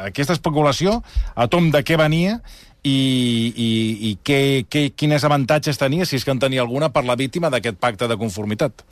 Aquesta 0.02 0.35
especulació, 0.35 0.99
a 1.35 1.46
tom 1.50 1.70
de 1.75 1.85
què 1.87 1.99
venia, 2.00 2.40
i, 2.88 3.52
i, 3.52 3.70
i 4.08 4.12
què, 4.25 4.40
què, 4.70 4.85
quines 4.96 5.25
avantatges 5.26 5.79
tenia, 5.81 6.06
si 6.08 6.19
és 6.19 6.25
que 6.25 6.32
en 6.35 6.40
tenia 6.43 6.62
alguna, 6.64 6.90
per 6.94 7.05
la 7.06 7.17
víctima 7.19 7.50
d'aquest 7.52 7.79
pacte 7.81 8.08
de 8.08 8.17
conformitat? 8.20 8.85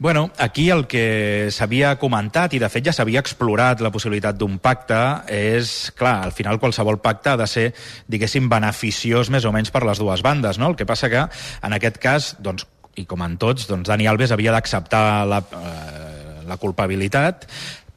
Bueno, 0.00 0.30
aquí 0.40 0.70
el 0.72 0.86
que 0.88 1.50
s'havia 1.52 1.92
comentat, 2.00 2.54
i 2.56 2.60
de 2.62 2.70
fet 2.72 2.86
ja 2.88 2.94
s'havia 2.96 3.20
explorat 3.20 3.82
la 3.84 3.92
possibilitat 3.92 4.38
d'un 4.40 4.56
pacte, 4.62 5.00
és, 5.28 5.90
clar, 5.98 6.16
al 6.24 6.32
final 6.36 6.60
qualsevol 6.62 7.00
pacte 7.04 7.34
ha 7.34 7.38
de 7.40 7.48
ser, 7.50 7.66
diguéssim, 8.08 8.48
beneficiós 8.48 9.28
més 9.28 9.44
o 9.44 9.52
menys 9.52 9.72
per 9.74 9.84
les 9.84 10.00
dues 10.00 10.24
bandes, 10.24 10.58
no? 10.58 10.72
El 10.72 10.78
que 10.80 10.88
passa 10.88 11.12
que, 11.12 11.26
en 11.28 11.76
aquest 11.76 12.00
cas, 12.00 12.34
doncs, 12.40 12.64
i 12.98 13.04
com 13.08 13.22
en 13.24 13.36
tots, 13.40 13.68
doncs 13.68 13.88
Dani 13.92 14.08
Alves 14.10 14.32
havia 14.32 14.54
d'acceptar 14.56 15.04
la, 15.28 15.44
eh, 15.44 16.40
la 16.48 16.56
culpabilitat, 16.60 17.46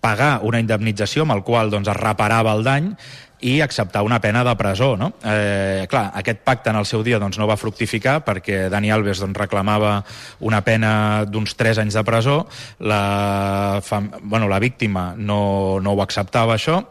pagar 0.03 0.41
una 0.43 0.59
indemnització 0.59 1.23
amb 1.23 1.37
el 1.37 1.45
qual 1.47 1.71
doncs, 1.71 1.87
es 1.87 1.99
reparava 1.99 2.51
el 2.57 2.65
dany 2.67 2.91
i 3.43 3.59
acceptar 3.61 4.03
una 4.07 4.19
pena 4.23 4.43
de 4.43 4.55
presó. 4.55 4.93
No? 4.97 5.11
Eh, 5.23 5.85
clar, 5.91 6.05
aquest 6.15 6.43
pacte 6.47 6.71
en 6.71 6.79
el 6.79 6.87
seu 6.87 7.03
dia 7.03 7.19
doncs, 7.19 7.37
no 7.39 7.47
va 7.49 7.59
fructificar 7.59 8.21
perquè 8.25 8.67
Dani 8.71 8.91
Alves 8.93 9.19
doncs, 9.23 9.37
reclamava 9.37 9.97
una 10.47 10.63
pena 10.63 10.93
d'uns 11.27 11.55
3 11.59 11.83
anys 11.83 11.99
de 11.99 12.05
presó, 12.07 12.37
la, 12.79 13.81
fam... 13.83 14.09
bueno, 14.23 14.47
la 14.47 14.61
víctima 14.63 15.11
no, 15.17 15.79
no 15.83 15.93
ho 15.93 16.01
acceptava 16.03 16.55
això, 16.55 16.81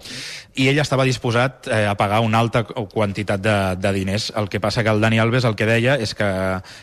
i 0.55 0.67
ell 0.69 0.81
estava 0.83 1.07
disposat 1.09 1.69
eh, 1.71 1.87
a 1.89 1.95
pagar 1.97 2.21
una 2.25 2.41
alta 2.43 2.63
quantitat 2.65 3.41
de, 3.41 3.57
de 3.81 3.93
diners. 3.97 4.31
El 4.37 4.49
que 4.53 4.61
passa 4.61 4.83
que 4.85 4.93
el 4.93 5.01
Dani 5.01 5.19
Alves 5.23 5.47
el 5.49 5.57
que 5.57 5.69
deia 5.69 5.97
és 5.97 6.13
que 6.19 6.29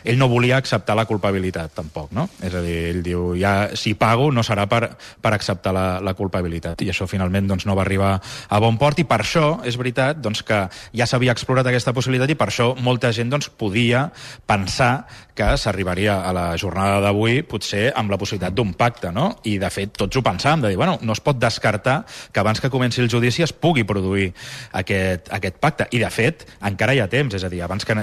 ell 0.04 0.18
no 0.18 0.28
volia 0.32 0.58
acceptar 0.58 0.96
la 0.98 1.06
culpabilitat, 1.06 1.72
tampoc, 1.76 2.10
no? 2.16 2.26
És 2.42 2.54
a 2.56 2.64
dir, 2.64 2.76
ell 2.90 3.02
diu, 3.06 3.30
ja 3.38 3.70
si 3.78 3.94
pago 3.94 4.30
no 4.34 4.42
serà 4.46 4.66
per, 4.70 4.96
per 5.22 5.34
acceptar 5.36 5.74
la, 5.76 5.86
la 6.02 6.16
culpabilitat. 6.18 6.82
I 6.82 6.90
això 6.90 7.06
finalment 7.10 7.46
doncs, 7.50 7.66
no 7.68 7.78
va 7.78 7.86
arribar 7.86 8.16
a 8.20 8.62
bon 8.62 8.78
port 8.80 8.98
i 8.98 9.06
per 9.06 9.20
això 9.22 9.60
és 9.66 9.78
veritat 9.78 10.18
doncs, 10.18 10.42
que 10.46 10.64
ja 10.96 11.06
s'havia 11.06 11.34
explorat 11.36 11.70
aquesta 11.70 11.94
possibilitat 11.94 12.34
i 12.34 12.38
per 12.38 12.50
això 12.50 12.72
molta 12.80 13.14
gent 13.14 13.30
doncs, 13.30 13.52
podia 13.54 14.08
pensar 14.50 15.06
que 15.40 15.56
s'arribaria 15.56 16.18
a 16.28 16.34
la 16.36 16.46
jornada 16.60 17.00
d'avui 17.00 17.40
potser 17.48 17.86
amb 17.96 18.12
la 18.12 18.18
possibilitat 18.20 18.56
d'un 18.56 18.74
pacte, 18.76 19.12
no? 19.14 19.30
I 19.48 19.56
de 19.62 19.70
fet 19.72 19.94
tots 19.96 20.18
ho 20.18 20.24
pensàvem, 20.24 20.66
de 20.66 20.72
dir, 20.72 20.80
bueno, 20.80 20.98
no 21.00 21.16
es 21.16 21.22
pot 21.24 21.40
descartar 21.40 22.02
que 22.32 22.42
abans 22.42 22.60
que 22.60 22.72
comenci 22.72 23.00
el 23.00 23.08
judici 23.12 23.46
es 23.46 23.54
pugui 23.56 23.86
produir 23.88 24.30
aquest, 24.76 25.32
aquest 25.32 25.56
pacte. 25.62 25.88
I, 25.96 26.02
de 26.04 26.10
fet, 26.12 26.44
encara 26.68 26.94
hi 26.94 27.00
ha 27.00 27.08
temps, 27.08 27.34
és 27.38 27.46
a 27.46 27.52
dir, 27.52 27.62
abans 27.64 27.88
que 27.88 27.96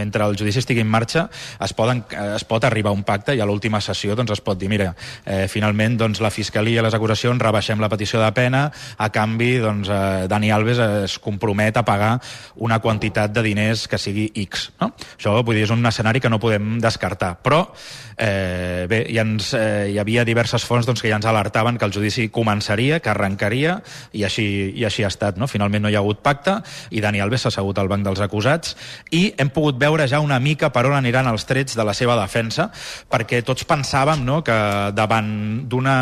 mentre 0.00 0.24
el 0.24 0.38
judici 0.40 0.62
estigui 0.62 0.84
en 0.84 0.90
marxa 0.90 1.28
es, 1.60 1.74
poden, 1.76 2.02
es 2.34 2.46
pot 2.48 2.64
arribar 2.64 2.94
a 2.94 2.96
un 2.96 3.04
pacte 3.06 3.36
i 3.36 3.42
a 3.42 3.48
l'última 3.48 3.82
sessió 3.84 4.16
doncs, 4.16 4.32
es 4.34 4.44
pot 4.44 4.58
dir, 4.58 4.70
mira, 4.72 4.94
eh, 5.24 5.46
finalment 5.52 5.98
doncs, 6.00 6.22
la 6.24 6.32
Fiscalia 6.32 6.80
i 6.80 6.84
les 6.84 6.96
acusacions 6.96 7.40
rebaixem 7.42 7.80
la 7.80 7.90
petició 7.92 8.20
de 8.22 8.30
pena, 8.36 8.66
a 8.96 9.10
canvi 9.12 9.52
doncs, 9.62 9.90
eh, 9.92 10.26
Dani 10.30 10.52
Alves 10.54 10.80
es 10.80 11.18
compromet 11.22 11.76
a 11.76 11.84
pagar 11.84 12.12
una 12.56 12.80
quantitat 12.80 13.32
de 13.32 13.44
diners 13.44 13.86
que 13.88 13.98
sigui 13.98 14.30
X. 14.46 14.70
No? 14.80 14.92
Això 15.16 15.36
vull 15.42 15.58
dir, 15.58 15.64
és 15.66 15.74
un 15.74 15.84
escenari 15.86 16.20
que 16.20 16.30
no 16.30 16.40
podem 16.40 16.78
descartar. 16.82 17.36
Però 17.42 17.62
eh, 18.16 18.86
bé, 18.88 19.02
ja 19.12 19.24
ens, 19.26 19.52
eh, 19.56 19.90
hi 19.92 19.98
havia 20.00 20.24
diverses 20.28 20.64
fonts 20.66 20.86
doncs, 20.88 21.02
que 21.02 21.10
ja 21.10 21.18
ens 21.18 21.28
alertaven 21.28 21.78
que 21.78 21.88
el 21.88 21.94
judici 21.94 22.28
començaria, 22.32 23.00
que 23.00 23.12
arrencaria, 23.12 23.80
i 24.12 24.24
així, 24.28 24.46
i 24.76 24.86
així 24.88 25.04
ha 25.04 25.12
estat. 25.12 25.40
No? 25.40 25.48
Finalment 25.50 25.86
no 25.86 25.92
hi 25.92 25.98
ha 25.98 26.04
hagut 26.04 26.22
pacte, 26.24 26.60
i 26.90 27.02
Dani 27.02 27.22
Alves 27.24 27.46
s'ha 27.46 27.54
assegut 27.54 27.78
al 27.80 27.90
banc 27.90 28.06
dels 28.06 28.22
acusats, 28.24 28.76
i 29.10 29.30
hem 29.38 29.50
pogut 29.54 29.80
veure 29.80 29.89
ja 30.10 30.20
una 30.20 30.38
mica 30.38 30.70
per 30.70 30.86
on 30.86 30.94
aniran 30.94 31.26
els 31.26 31.44
trets 31.44 31.76
de 31.76 31.84
la 31.84 31.94
seva 31.94 32.16
defensa, 32.20 32.70
perquè 33.10 33.42
tots 33.42 33.64
pensàvem 33.64 34.24
no, 34.24 34.42
que 34.46 34.56
davant 34.94 35.66
d'una 35.68 35.96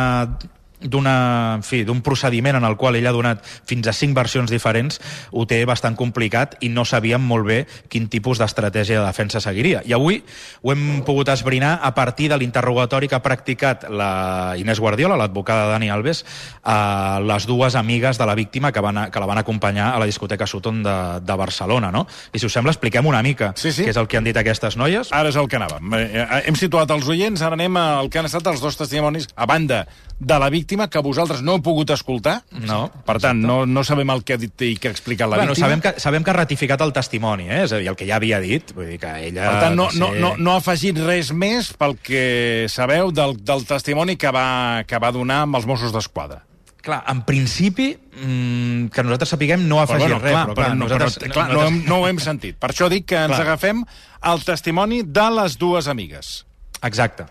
d'una, 0.80 1.58
en 1.58 1.64
fi, 1.66 1.82
d'un 1.84 2.00
procediment 2.02 2.56
en 2.58 2.66
el 2.66 2.76
qual 2.78 2.96
ell 2.98 3.06
ha 3.08 3.14
donat 3.14 3.44
fins 3.44 3.88
a 3.88 3.94
cinc 3.96 4.14
versions 4.16 4.50
diferents, 4.50 5.00
ho 5.32 5.46
té 5.48 5.60
bastant 5.68 5.96
complicat 5.98 6.56
i 6.64 6.70
no 6.72 6.84
sabíem 6.86 7.22
molt 7.22 7.46
bé 7.48 7.58
quin 7.90 8.08
tipus 8.08 8.38
d'estratègia 8.38 9.00
de 9.00 9.06
defensa 9.06 9.42
seguiria. 9.42 9.82
I 9.86 9.94
avui 9.96 10.22
ho 10.62 10.72
hem 10.72 11.02
pogut 11.06 11.28
esbrinar 11.32 11.78
a 11.82 11.94
partir 11.94 12.28
de 12.30 12.38
l'interrogatori 12.38 13.08
que 13.08 13.18
ha 13.18 13.24
practicat 13.24 13.88
la 13.90 14.54
Inés 14.58 14.80
Guardiola, 14.80 15.18
l'advocada 15.18 15.68
Dani 15.72 15.90
Alves, 15.90 16.24
a 16.62 17.18
les 17.24 17.46
dues 17.46 17.74
amigues 17.74 18.18
de 18.18 18.26
la 18.26 18.34
víctima 18.34 18.72
que, 18.72 18.80
van, 18.80 19.10
que 19.10 19.20
la 19.20 19.26
van 19.26 19.42
acompanyar 19.42 19.94
a 19.94 19.98
la 19.98 20.06
discoteca 20.06 20.46
Sutton 20.46 20.82
de, 20.82 20.96
de 21.22 21.38
Barcelona, 21.38 21.90
no? 21.92 22.06
I 22.32 22.38
si 22.38 22.46
us 22.46 22.54
sembla, 22.54 22.74
expliquem 22.74 23.06
una 23.06 23.22
mica 23.22 23.52
sí, 23.56 23.72
sí. 23.72 23.86
què 23.86 23.94
és 23.94 24.00
el 24.00 24.08
que 24.08 24.18
han 24.20 24.26
dit 24.28 24.36
aquestes 24.36 24.76
noies. 24.78 25.12
Ara 25.14 25.32
és 25.32 25.38
el 25.40 25.48
que 25.50 25.58
anàvem. 25.58 25.94
Eh, 25.98 26.04
eh, 26.22 26.42
hem 26.50 26.58
situat 26.58 26.90
els 26.94 27.08
oients, 27.08 27.42
ara 27.42 27.58
anem 27.58 27.76
al 27.80 28.10
que 28.12 28.20
han 28.20 28.28
estat 28.28 28.46
els 28.52 28.62
dos 28.62 28.78
testimonis, 28.78 29.30
a 29.34 29.46
banda 29.48 29.86
de 30.18 30.38
la 30.38 30.50
víctima 30.50 30.67
que 30.68 31.00
vosaltres 31.04 31.40
no 31.42 31.56
heu 31.56 31.62
pogut 31.64 31.90
escoltar. 31.94 32.42
No. 32.66 32.80
Per 33.06 33.16
tant, 33.22 33.40
no, 33.40 33.62
no 33.66 33.84
sabem 33.86 34.10
el 34.12 34.24
que 34.26 34.36
ha 34.36 34.40
dit 34.40 34.66
i 34.66 34.74
que 34.76 34.90
ha 34.90 34.94
explicat 34.94 35.30
la 35.30 35.38
bueno, 35.40 35.54
víctima. 35.54 35.68
Sabem 35.68 35.84
que, 35.84 35.92
sabem 36.02 36.26
que 36.26 36.32
ha 36.34 36.36
ratificat 36.36 36.82
el 36.84 36.92
testimoni, 36.96 37.48
eh? 37.48 37.62
és 37.64 37.72
a 37.72 37.80
dir, 37.80 37.88
el 37.88 37.96
que 37.98 38.08
ja 38.08 38.18
havia 38.18 38.40
dit. 38.44 38.74
Vull 38.76 38.92
dir 38.92 38.98
que 39.02 39.14
ella... 39.30 39.46
Per 39.48 39.62
tant, 39.64 39.78
no, 39.78 39.88
ser... 39.94 40.02
no, 40.02 40.10
no, 40.18 40.34
no 40.36 40.56
ha 40.56 40.62
afegit 40.62 41.00
res 41.00 41.32
més 41.32 41.72
pel 41.78 41.96
que 42.02 42.66
sabeu 42.72 43.14
del, 43.14 43.38
del 43.40 43.64
testimoni 43.68 44.18
que 44.20 44.34
va, 44.34 44.84
que 44.88 45.00
va 45.00 45.14
donar 45.14 45.44
amb 45.46 45.60
els 45.60 45.68
Mossos 45.70 45.94
d'Esquadra. 45.94 46.42
Clar, 46.88 47.02
en 47.10 47.24
principi, 47.26 47.90
mmm, 47.96 48.88
que 48.94 49.02
nosaltres 49.02 49.34
sapiguem, 49.34 49.64
no 49.68 49.80
ha 49.80 49.86
afegit 49.88 50.06
bueno, 50.06 50.20
res, 50.22 50.32
clar, 50.32 50.44
però, 50.46 50.54
clar, 50.54 50.68
però, 50.70 50.78
nosaltres, 50.78 51.18
però, 51.20 51.32
clar, 51.34 51.48
no, 51.52 51.64
hem, 51.66 51.80
no 51.88 51.98
ho 52.00 52.06
hem 52.08 52.20
sentit. 52.22 52.56
Per 52.60 52.70
això 52.70 52.88
dic 52.92 53.08
que 53.10 53.18
ens 53.18 53.34
Clar. 53.34 53.44
agafem 53.44 53.82
al 54.20 54.44
testimoni 54.46 55.02
de 55.02 55.26
les 55.40 55.58
dues 55.58 55.90
amigues. 55.90 56.47
Exacte. 56.82 57.24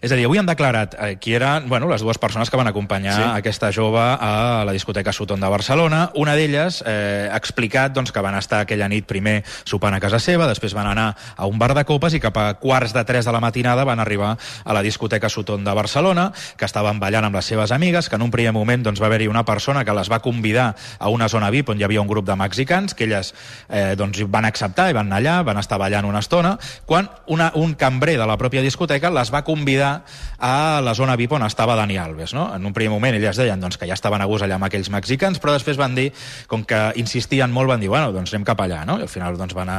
És 0.00 0.12
a 0.12 0.16
dir, 0.16 0.24
avui 0.28 0.38
han 0.38 0.46
declarat 0.46 0.94
eh, 0.94 1.16
qui 1.18 1.34
eren 1.34 1.68
bueno, 1.68 1.88
les 1.90 2.02
dues 2.04 2.18
persones 2.22 2.50
que 2.50 2.56
van 2.56 2.68
acompanyar 2.70 3.16
Sí. 3.16 3.22
aquesta 3.34 3.72
jove 3.72 3.98
a 3.98 4.62
la 4.64 4.72
discoteca 4.72 5.12
Sutton 5.12 5.40
de 5.40 5.48
Barcelona. 5.48 6.10
Una 6.14 6.34
d'elles 6.38 6.82
eh, 6.86 7.28
ha 7.32 7.36
explicat 7.36 7.92
doncs, 7.92 8.12
que 8.12 8.20
van 8.22 8.36
estar 8.38 8.60
aquella 8.62 8.88
nit 8.88 9.06
primer 9.06 9.42
sopant 9.64 9.94
a 9.94 10.00
casa 10.00 10.20
seva, 10.22 10.46
després 10.46 10.74
van 10.74 10.86
anar 10.86 11.16
a 11.36 11.46
un 11.46 11.58
bar 11.58 11.74
de 11.74 11.84
copes 11.84 12.14
i 12.14 12.20
cap 12.20 12.36
a 12.38 12.54
quarts 12.60 12.92
de 12.94 13.02
3 13.04 13.24
de 13.26 13.32
la 13.32 13.40
matinada 13.40 13.84
van 13.84 13.98
arribar 13.98 14.36
a 14.64 14.72
la 14.72 14.82
discoteca 14.82 15.28
Sutton 15.28 15.64
de 15.64 15.74
Barcelona, 15.74 16.30
que 16.56 16.64
estaven 16.64 17.00
ballant 17.00 17.24
amb 17.24 17.34
les 17.34 17.44
seves 17.44 17.72
amigues, 17.72 18.08
que 18.08 18.14
en 18.16 18.22
un 18.22 18.30
primer 18.30 18.52
moment 18.52 18.84
doncs, 18.86 19.02
va 19.02 19.06
haver-hi 19.10 19.26
una 19.26 19.44
persona 19.44 19.84
que 19.84 19.92
les 19.92 20.10
va 20.10 20.20
convidar 20.22 20.76
a 20.98 21.08
una 21.08 21.28
zona 21.28 21.50
VIP 21.50 21.70
on 21.70 21.80
hi 21.80 21.84
havia 21.84 22.00
un 22.00 22.08
grup 22.08 22.26
de 22.26 22.36
mexicans, 22.36 22.94
que 22.94 23.04
elles 23.04 23.34
eh, 23.68 23.96
doncs, 23.98 24.22
van 24.30 24.44
acceptar 24.44 24.90
i 24.90 24.94
van 24.94 25.10
anar 25.10 25.18
allà, 25.18 25.42
van 25.42 25.58
estar 25.58 25.78
ballant 25.78 26.06
una 26.06 26.20
estona, 26.20 26.56
quan 26.86 27.10
una, 27.26 27.50
un 27.56 27.74
cambrer 27.74 28.16
de 28.18 28.26
la 28.26 28.38
pròpia 28.38 28.62
discoteca 28.62 28.91
les 29.00 29.30
va 29.32 29.42
convidar 29.44 30.04
a 30.38 30.80
la 30.82 30.94
zona 30.94 31.16
VIP 31.16 31.32
on 31.32 31.42
estava 31.46 31.76
Dani 31.78 31.96
Alves. 31.96 32.34
No? 32.34 32.50
En 32.54 32.66
un 32.66 32.72
primer 32.74 32.90
moment 32.90 33.14
elles 33.14 33.36
deien 33.36 33.60
doncs, 33.60 33.78
que 33.78 33.86
ja 33.86 33.94
estaven 33.94 34.20
a 34.20 34.26
gust 34.26 34.44
allà 34.44 34.58
amb 34.58 34.66
aquells 34.68 34.90
mexicans, 34.90 35.38
però 35.40 35.54
després 35.54 35.78
van 35.80 35.94
dir, 35.94 36.10
com 36.50 36.64
que 36.64 36.80
insistien 37.00 37.50
molt, 37.52 37.70
van 37.70 37.80
dir, 37.80 37.88
bueno, 37.88 38.12
doncs 38.12 38.34
anem 38.34 38.44
cap 38.44 38.60
allà, 38.60 38.82
no? 38.84 38.98
I 38.98 39.06
al 39.06 39.12
final 39.12 39.38
doncs, 39.38 39.54
van, 39.54 39.70
a, 39.70 39.78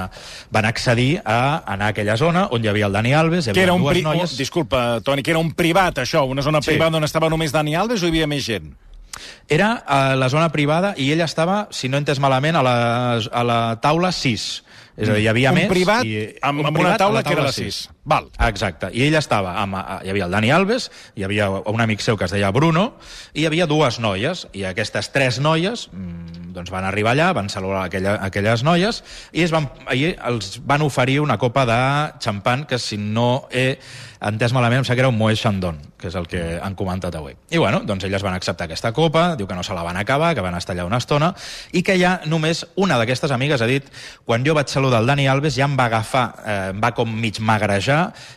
van 0.51 0.65
accedir 0.65 1.19
a 1.25 1.63
anar 1.65 1.91
a 1.91 1.93
aquella 1.93 2.17
zona 2.17 2.47
on 2.51 2.63
hi 2.63 2.71
havia 2.71 2.87
el 2.87 2.93
Dani 2.93 3.13
Alves, 3.13 3.47
hi 3.47 3.51
Que 3.51 3.59
havia 3.59 3.69
era 3.69 3.73
un 3.73 3.83
dues 3.83 4.01
noies... 4.03 4.33
oh, 4.33 4.37
disculpa, 4.37 5.01
Toni, 5.03 5.21
que 5.21 5.31
era 5.35 5.39
un 5.39 5.53
privat, 5.53 5.99
això, 6.05 6.25
una 6.25 6.41
zona 6.41 6.61
Sí. 6.63 6.71
privada 6.71 6.97
on 6.97 7.03
estava 7.03 7.29
només 7.29 7.51
Dani 7.51 7.75
Alves 7.75 8.01
o 8.01 8.07
hi 8.07 8.15
havia 8.15 8.27
més 8.27 8.45
gent? 8.45 8.73
Era 9.47 9.83
a 9.85 10.15
la 10.15 10.29
zona 10.29 10.49
privada 10.49 10.93
i 10.97 11.11
ella 11.11 11.25
estava, 11.25 11.67
si 11.71 11.89
no 11.89 11.99
entès 11.99 12.19
malament, 12.19 12.55
a 12.55 12.63
la, 12.65 12.75
a 13.19 13.43
la 13.43 13.59
taula 13.83 14.11
6. 14.11 14.63
És 14.97 15.09
a 15.09 15.13
dir, 15.13 15.23
hi 15.23 15.27
havia 15.27 15.51
un 15.51 15.57
més... 15.57 15.69
privat 15.69 16.05
i, 16.05 16.35
amb, 16.41 16.61
un 16.61 16.69
amb 16.69 16.77
privat 16.77 16.87
una 16.87 16.95
a 16.95 17.01
taula, 17.01 17.23
que 17.25 17.33
era 17.33 17.43
la 17.45 17.51
6. 17.53 17.81
Val. 18.05 18.27
Exacte. 18.47 18.89
I 18.91 19.05
ell 19.07 19.15
estava 19.15 19.55
amb... 19.61 19.77
a- 19.79 19.99
Hi 20.03 20.09
havia 20.11 20.25
el 20.27 20.31
Dani 20.35 20.51
Alves, 20.51 20.89
hi 21.15 21.23
havia 21.23 21.49
un 21.49 21.81
amic 21.81 22.01
seu 22.03 22.17
que 22.19 22.25
es 22.27 22.33
deia 22.35 22.51
Bruno, 22.51 22.93
i 23.33 23.43
hi 23.43 23.47
havia 23.47 23.67
dues 23.69 23.99
noies, 24.03 24.47
i 24.53 24.65
aquestes 24.67 25.11
tres 25.15 25.39
noies 25.39 25.87
mm, 25.93 26.51
doncs 26.53 26.69
van 26.73 26.85
arribar 26.85 27.13
allà, 27.15 27.31
van 27.33 27.47
saludar 27.49 27.85
aquella, 27.87 28.17
aquelles 28.27 28.63
noies, 28.67 29.03
i 29.31 29.45
es 29.47 29.53
van, 29.55 29.69
ahir 29.87 30.17
els 30.27 30.59
van 30.67 30.83
oferir 30.85 31.21
una 31.23 31.39
copa 31.41 31.63
de 31.65 31.79
xampan, 32.21 32.65
que 32.69 32.77
si 32.79 32.97
no 32.99 33.47
he 33.51 33.77
entès 34.23 34.53
malament, 34.55 34.79
em 34.79 34.85
sembla 34.87 34.95
que 34.95 35.01
era 35.03 35.09
un 35.11 35.17
Moët 35.19 35.39
Chandon, 35.41 35.79
que 35.99 36.07
és 36.07 36.15
el 36.15 36.27
que 36.31 36.39
han 36.63 36.75
comentat 36.79 37.15
avui. 37.19 37.33
I 37.51 37.59
bueno, 37.59 37.81
doncs 37.83 38.05
elles 38.07 38.23
van 38.23 38.35
acceptar 38.37 38.69
aquesta 38.69 38.93
copa, 38.95 39.33
diu 39.35 39.47
que 39.49 39.55
no 39.57 39.63
se 39.67 39.75
la 39.75 39.83
van 39.83 39.97
acabar, 39.99 40.29
que 40.35 40.43
van 40.45 40.55
estar 40.55 40.75
allà 40.75 40.85
una 40.87 40.99
estona, 41.03 41.33
i 41.75 41.81
que 41.83 41.97
ja 41.99 42.13
només 42.31 42.61
una 42.79 42.95
d'aquestes 43.01 43.33
amigues 43.35 43.59
ha 43.63 43.67
dit 43.67 43.89
quan 44.23 44.45
jo 44.47 44.55
vaig 44.55 44.71
saludar 44.71 45.01
el 45.03 45.09
Dani 45.11 45.27
Alves 45.27 45.57
ja 45.59 45.67
em 45.67 45.75
va 45.79 45.89
agafar, 45.91 46.23
eh, 46.45 46.55
em 46.71 46.79
va 46.83 46.93
com 46.95 47.11
mig 47.11 47.41
magrejar, 47.43 47.92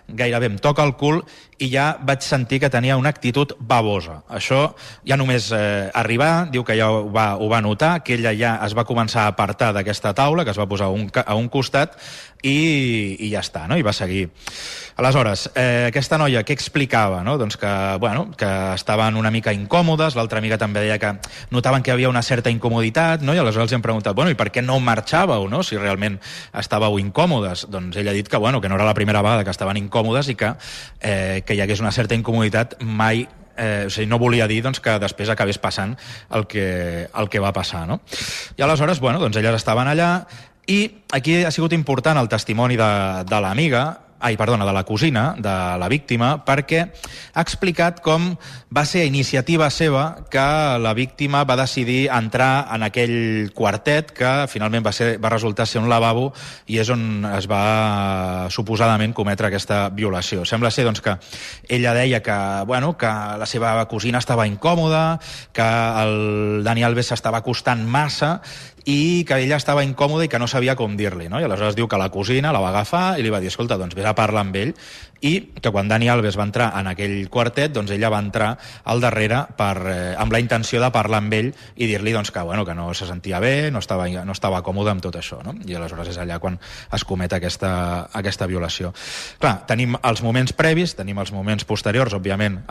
gairebé 0.09 0.51
em 0.53 0.59
toca 0.63 0.85
el 0.87 0.95
cul, 1.01 1.23
i 1.59 1.69
ja 1.73 1.87
vaig 2.05 2.25
sentir 2.25 2.61
que 2.61 2.71
tenia 2.73 2.99
una 3.01 3.11
actitud 3.13 3.55
babosa. 3.59 4.21
Això 4.29 4.75
ja 5.09 5.17
només 5.17 5.49
eh, 5.57 5.89
arribar, 5.95 6.49
diu 6.53 6.65
que 6.65 6.77
ja 6.77 6.91
ho 6.93 7.07
va, 7.13 7.29
ho 7.41 7.49
va 7.49 7.63
notar, 7.65 8.03
que 8.05 8.17
ella 8.19 8.35
ja 8.37 8.57
es 8.67 8.77
va 8.77 8.85
començar 8.89 9.25
a 9.25 9.35
apartar 9.35 9.73
d'aquesta 9.77 10.13
taula, 10.15 10.45
que 10.45 10.53
es 10.53 10.61
va 10.61 10.69
posar 10.69 10.91
un, 10.93 11.09
a 11.25 11.35
un 11.35 11.49
costat, 11.49 11.97
i, 12.47 13.17
i 13.27 13.31
ja 13.33 13.41
està, 13.45 13.65
no? 13.69 13.79
i 13.79 13.85
va 13.85 13.95
seguir. 13.97 14.27
Aleshores, 14.97 15.51
eh, 15.55 15.89
aquesta 15.91 16.17
noia 16.21 16.43
què 16.47 16.55
explicava? 16.57 17.23
No? 17.25 17.37
Doncs 17.41 17.59
que, 17.61 17.71
bueno, 18.01 18.31
que 18.37 18.49
estaven 18.75 19.17
una 19.21 19.33
mica 19.33 19.53
incòmodes, 19.53 20.17
l'altra 20.17 20.41
amiga 20.41 20.57
també 20.61 20.85
deia 20.85 20.99
que 21.01 21.13
notaven 21.53 21.85
que 21.85 21.93
hi 21.93 21.97
havia 21.97 22.13
una 22.13 22.23
certa 22.25 22.53
incomoditat, 22.53 23.25
no? 23.25 23.35
i 23.35 23.41
aleshores 23.41 23.67
els 23.67 23.77
hem 23.77 23.85
preguntat, 23.85 24.17
bueno, 24.17 24.33
i 24.33 24.39
per 24.39 24.49
què 24.55 24.65
no 24.65 24.79
marxàveu, 24.81 25.49
no? 25.53 25.63
si 25.67 25.77
realment 25.81 26.17
estàveu 26.57 26.97
incòmodes? 27.03 27.67
Doncs 27.73 28.01
ella 28.01 28.15
ha 28.15 28.17
dit 28.17 28.29
que, 28.29 28.41
bueno, 28.41 28.61
que 28.61 28.71
no 28.73 28.79
era 28.81 28.89
la 28.89 28.97
primera 28.97 29.25
vegada 29.25 29.45
que 29.45 29.53
estaven 29.53 29.81
incòmodes 29.81 30.33
i 30.33 30.39
que, 30.39 30.55
eh, 31.01 31.43
que 31.47 31.57
hi 31.57 31.63
hagués 31.65 31.81
una 31.81 31.95
certa 31.95 32.19
incomoditat 32.19 32.77
mai 32.83 33.27
eh, 33.57 33.85
o 33.87 33.91
sigui, 33.91 34.09
no 34.11 34.19
volia 34.21 34.49
dir 34.51 34.61
doncs, 34.65 34.83
que 34.85 34.99
després 35.03 35.31
acabés 35.33 35.59
passant 35.59 35.97
el 36.37 36.47
que, 36.51 37.09
el 37.09 37.31
que 37.33 37.43
va 37.43 37.55
passar. 37.57 37.87
No? 37.89 38.01
I 38.57 38.67
aleshores, 38.67 39.01
bueno, 39.01 39.23
doncs 39.23 39.39
elles 39.41 39.57
estaven 39.57 39.89
allà 39.89 40.11
i 40.67 40.81
aquí 41.15 41.43
ha 41.47 41.53
sigut 41.55 41.73
important 41.77 42.19
el 42.19 42.29
testimoni 42.29 42.77
de, 42.79 42.91
de 43.29 43.41
l'amiga, 43.41 43.87
ai, 44.21 44.37
perdona, 44.37 44.67
de 44.67 44.73
la 44.73 44.85
cosina 44.85 45.35
de 45.39 45.55
la 45.79 45.89
víctima, 45.89 46.45
perquè 46.47 46.83
ha 46.87 47.43
explicat 47.43 48.01
com 48.05 48.35
va 48.73 48.85
ser 48.89 49.05
a 49.05 49.09
iniciativa 49.09 49.69
seva 49.71 50.27
que 50.31 50.47
la 50.83 50.95
víctima 50.95 51.45
va 51.45 51.57
decidir 51.61 52.09
entrar 52.13 52.69
en 52.75 52.87
aquell 52.87 53.51
quartet 53.55 54.13
que 54.17 54.33
finalment 54.53 54.85
va, 54.87 54.93
ser, 54.93 55.17
va 55.23 55.33
resultar 55.33 55.67
ser 55.67 55.83
un 55.83 55.91
lavabo 55.93 56.31
i 56.67 56.81
és 56.83 56.91
on 56.93 57.27
es 57.37 57.49
va 57.51 58.49
suposadament 58.53 59.15
cometre 59.17 59.51
aquesta 59.51 59.87
violació. 59.91 60.45
Sembla 60.45 60.71
ser 60.71 60.87
doncs, 60.87 61.03
que 61.05 61.17
ella 61.69 61.95
deia 61.95 62.23
que, 62.23 62.39
bueno, 62.67 62.95
que 62.97 63.11
la 63.11 63.47
seva 63.47 63.77
cosina 63.89 64.19
estava 64.23 64.47
incòmoda, 64.49 65.19
que 65.53 65.67
el 66.03 66.65
Dani 66.65 66.87
Alves 66.87 67.13
s'estava 67.13 67.43
acostant 67.45 67.85
massa 67.87 68.41
i 68.87 69.27
que 69.27 69.41
ella 69.43 69.59
estava 69.59 69.83
incòmoda 69.83 70.25
i 70.25 70.31
que 70.31 70.39
no 70.39 70.47
sabia 70.47 70.77
com 70.79 70.95
dir-li, 70.97 71.27
no? 71.29 71.41
I 71.43 71.47
aleshores 71.49 71.75
diu 71.75 71.89
que 71.91 71.99
la 71.99 72.09
cosina 72.15 72.53
la 72.55 72.63
va 72.63 72.71
agafar 72.71 73.19
i 73.19 73.27
li 73.27 73.33
va 73.35 73.43
dir, 73.43 73.51
escolta, 73.51 73.77
doncs 73.81 73.99
vés 73.99 74.06
a 74.11 74.19
parlar 74.19 74.47
amb 74.47 74.57
ell, 74.57 74.75
i 75.21 75.53
que 75.63 75.73
quan 75.73 75.89
Dani 75.89 76.09
Alves 76.13 76.37
va 76.37 76.45
entrar 76.47 76.69
en 76.79 76.91
aquell 76.91 77.29
quartet, 77.33 77.73
doncs 77.75 77.93
ella 77.95 78.11
va 78.13 78.21
entrar 78.23 78.51
al 78.85 79.01
darrere 79.01 79.43
per, 79.57 79.75
eh, 79.89 80.15
amb 80.19 80.33
la 80.33 80.41
intenció 80.43 80.81
de 80.83 80.91
parlar 80.93 81.23
amb 81.23 81.33
ell 81.33 81.53
i 81.75 81.89
dir-li 81.89 82.13
doncs, 82.13 82.31
que, 82.31 82.43
bueno, 82.45 82.65
que 82.67 82.75
no 82.75 82.93
se 82.95 83.09
sentia 83.09 83.41
bé, 83.41 83.71
no 83.71 83.81
estava, 83.81 84.09
no 84.09 84.37
estava 84.37 84.63
còmode 84.63 84.93
amb 84.93 85.03
tot 85.03 85.17
això, 85.17 85.41
no? 85.45 85.57
I 85.67 85.79
aleshores 85.79 86.13
és 86.13 86.21
allà 86.23 86.39
quan 86.39 86.59
es 86.93 87.05
comet 87.05 87.33
aquesta, 87.33 88.09
aquesta 88.13 88.47
violació. 88.47 88.93
Clar, 89.41 89.59
tenim 89.67 89.97
els 90.03 90.23
moments 90.23 90.53
previs, 90.53 90.95
tenim 90.97 91.19
els 91.19 91.33
moments 91.33 91.65
posteriors, 91.65 92.15
òbviament, 92.17 92.63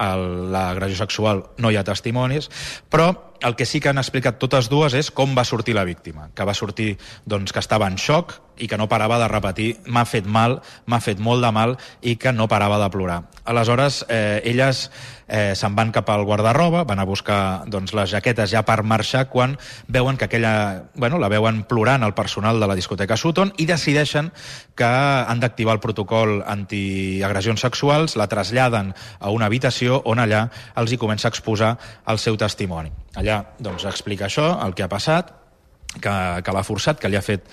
l'agressió 0.54 1.04
sexual 1.04 1.44
no 1.58 1.72
hi 1.72 1.80
ha 1.80 1.88
testimonis, 1.88 2.50
però 2.90 3.12
el 3.42 3.56
que 3.56 3.66
sí 3.66 3.80
que 3.80 3.90
han 3.90 4.00
explicat 4.02 4.40
totes 4.40 4.70
dues 4.72 4.96
és 4.98 5.12
com 5.12 5.36
va 5.38 5.46
sortir 5.46 5.76
la 5.76 5.86
víctima, 5.86 6.30
que 6.36 6.46
va 6.48 6.54
sortir 6.54 6.96
doncs, 7.26 7.54
que 7.54 7.62
estava 7.64 7.88
en 7.88 7.98
xoc 7.98 8.40
i 8.58 8.70
que 8.72 8.78
no 8.80 8.88
parava 8.88 9.18
de 9.20 9.28
repetir 9.28 9.68
m'ha 9.92 10.06
fet 10.08 10.28
mal, 10.28 10.62
m'ha 10.88 11.02
fet 11.04 11.20
molt 11.20 11.44
de 11.44 11.52
mal 11.52 11.76
i 12.02 12.16
que 12.16 12.32
no 12.32 12.48
parava 12.48 12.80
de 12.80 12.90
plorar. 12.92 13.24
Aleshores, 13.44 14.06
eh, 14.10 14.42
elles 14.46 14.90
eh, 15.28 15.54
se'n 15.56 15.76
van 15.76 15.92
cap 15.92 16.10
al 16.10 16.24
guardarroba, 16.26 16.84
van 16.88 17.00
a 17.00 17.06
buscar 17.06 17.66
doncs, 17.68 17.94
les 17.98 18.14
jaquetes 18.14 18.50
ja 18.52 18.64
per 18.66 18.82
marxar 18.84 19.26
quan 19.30 19.58
veuen 19.88 20.18
que 20.18 20.26
aquella, 20.26 20.86
bueno, 20.96 21.20
la 21.20 21.30
veuen 21.30 21.64
plorant 21.68 22.04
el 22.04 22.14
personal 22.14 22.60
de 22.60 22.68
la 22.68 22.78
discoteca 22.78 23.18
Sutton 23.18 23.52
i 23.58 23.68
decideixen 23.68 24.32
que 24.76 24.88
han 24.88 25.42
d'activar 25.44 25.76
el 25.76 25.84
protocol 25.84 26.42
antiagressions 26.48 27.66
sexuals, 27.68 28.16
la 28.16 28.30
traslladen 28.32 28.94
a 29.20 29.34
una 29.34 29.50
habitació 29.50 30.02
on 30.06 30.24
allà 30.24 30.48
els 30.80 30.94
hi 30.94 31.02
comença 31.02 31.28
a 31.28 31.34
exposar 31.34 31.76
el 32.08 32.22
seu 32.22 32.38
testimoni. 32.38 32.94
Allà 33.16 33.25
doncs, 33.60 33.88
explica 33.90 34.30
això, 34.30 34.52
el 34.66 34.76
que 34.78 34.86
ha 34.86 34.92
passat, 34.92 35.34
que, 36.02 36.14
que 36.44 36.54
l'ha 36.56 36.64
forçat, 36.66 37.00
que 37.00 37.10
li 37.10 37.18
ha 37.18 37.24
fet 37.24 37.46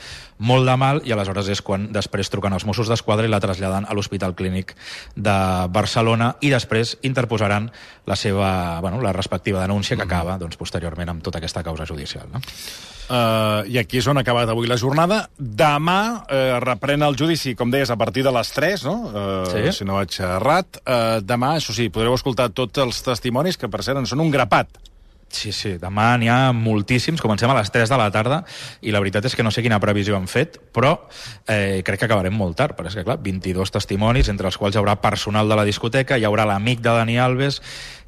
molt 0.43 0.67
de 0.67 0.75
mal 0.81 1.01
i 1.07 1.13
aleshores 1.15 1.49
és 1.53 1.63
quan 1.63 1.89
després 1.95 2.31
truquen 2.33 2.55
els 2.57 2.67
Mossos 2.67 2.91
d'Esquadra 2.91 3.29
i 3.29 3.31
la 3.31 3.41
traslladen 3.43 3.87
a 3.87 3.95
l'Hospital 3.95 4.35
Clínic 4.39 4.75
de 5.15 5.37
Barcelona 5.71 6.33
i 6.43 6.51
després 6.51 6.97
interposaran 7.07 7.71
la 8.07 8.17
seva, 8.19 8.81
bueno, 8.83 9.01
la 9.03 9.13
respectiva 9.15 9.63
denúncia 9.63 9.97
que 9.97 10.07
acaba 10.07 10.39
doncs, 10.41 10.59
posteriorment 10.59 11.15
amb 11.15 11.23
tota 11.23 11.39
aquesta 11.39 11.63
causa 11.63 11.87
judicial. 11.87 12.27
No? 12.33 12.43
Uh, 13.13 13.67
I 13.69 13.77
aquí 13.83 13.99
és 14.01 14.07
on 14.09 14.17
ha 14.17 14.23
acabat 14.25 14.49
avui 14.49 14.71
la 14.71 14.79
jornada. 14.81 15.27
Demà 15.37 15.99
uh, 16.23 16.57
reprèn 16.65 17.03
el 17.05 17.19
judici, 17.19 17.53
com 17.59 17.71
deies, 17.71 17.91
a 17.93 17.99
partir 18.01 18.25
de 18.25 18.33
les 18.33 18.53
3, 18.55 18.87
no? 18.89 18.95
Uh, 19.11 19.51
sí. 19.51 19.75
Si 19.77 19.87
no 19.87 19.99
vaig 19.99 20.17
errat. 20.23 20.81
Uh, 20.81 21.19
demà, 21.21 21.57
això 21.59 21.77
sí, 21.77 21.91
podreu 21.93 22.17
escoltar 22.17 22.49
tots 22.57 22.81
els 22.81 23.03
testimonis, 23.05 23.61
que 23.61 23.69
per 23.69 23.83
cert 23.85 24.01
en 24.01 24.09
són 24.09 24.25
un 24.25 24.33
grapat. 24.33 24.81
Sí, 25.33 25.49
sí, 25.57 25.71
demà 25.81 26.11
n'hi 26.21 26.29
ha 26.29 26.53
moltíssims, 26.53 27.23
comencem 27.25 27.49
a 27.49 27.57
les 27.57 27.71
3 27.73 27.89
de 27.89 27.97
la 27.97 28.11
tarda 28.13 28.43
i 28.85 28.93
la 28.93 29.01
veritat 29.01 29.25
és 29.31 29.35
que 29.35 29.45
no 29.47 29.51
sé 29.51 29.63
quina 29.65 29.79
previsió 29.81 30.19
han 30.19 30.27
fet, 30.29 30.59
però 30.77 30.93
eh, 31.49 31.81
crec 31.87 32.03
que 32.03 32.09
acabarem 32.09 32.37
molt 32.37 32.59
tard, 32.59 32.77
perquè 32.77 32.93
és 32.93 32.99
que 32.99 33.05
clar, 33.07 33.17
22 33.25 33.73
testimonis, 33.73 34.29
entre 34.29 34.51
els 34.51 34.59
quals 34.61 34.77
hi 34.77 34.83
haurà 34.83 34.99
personal 35.01 35.49
de 35.49 35.57
la 35.57 35.65
discoteca, 35.65 36.19
hi 36.21 36.27
haurà 36.29 36.45
l'amic 36.49 36.83
de 36.85 36.93
Dani 36.93 37.17
Alves, 37.17 37.63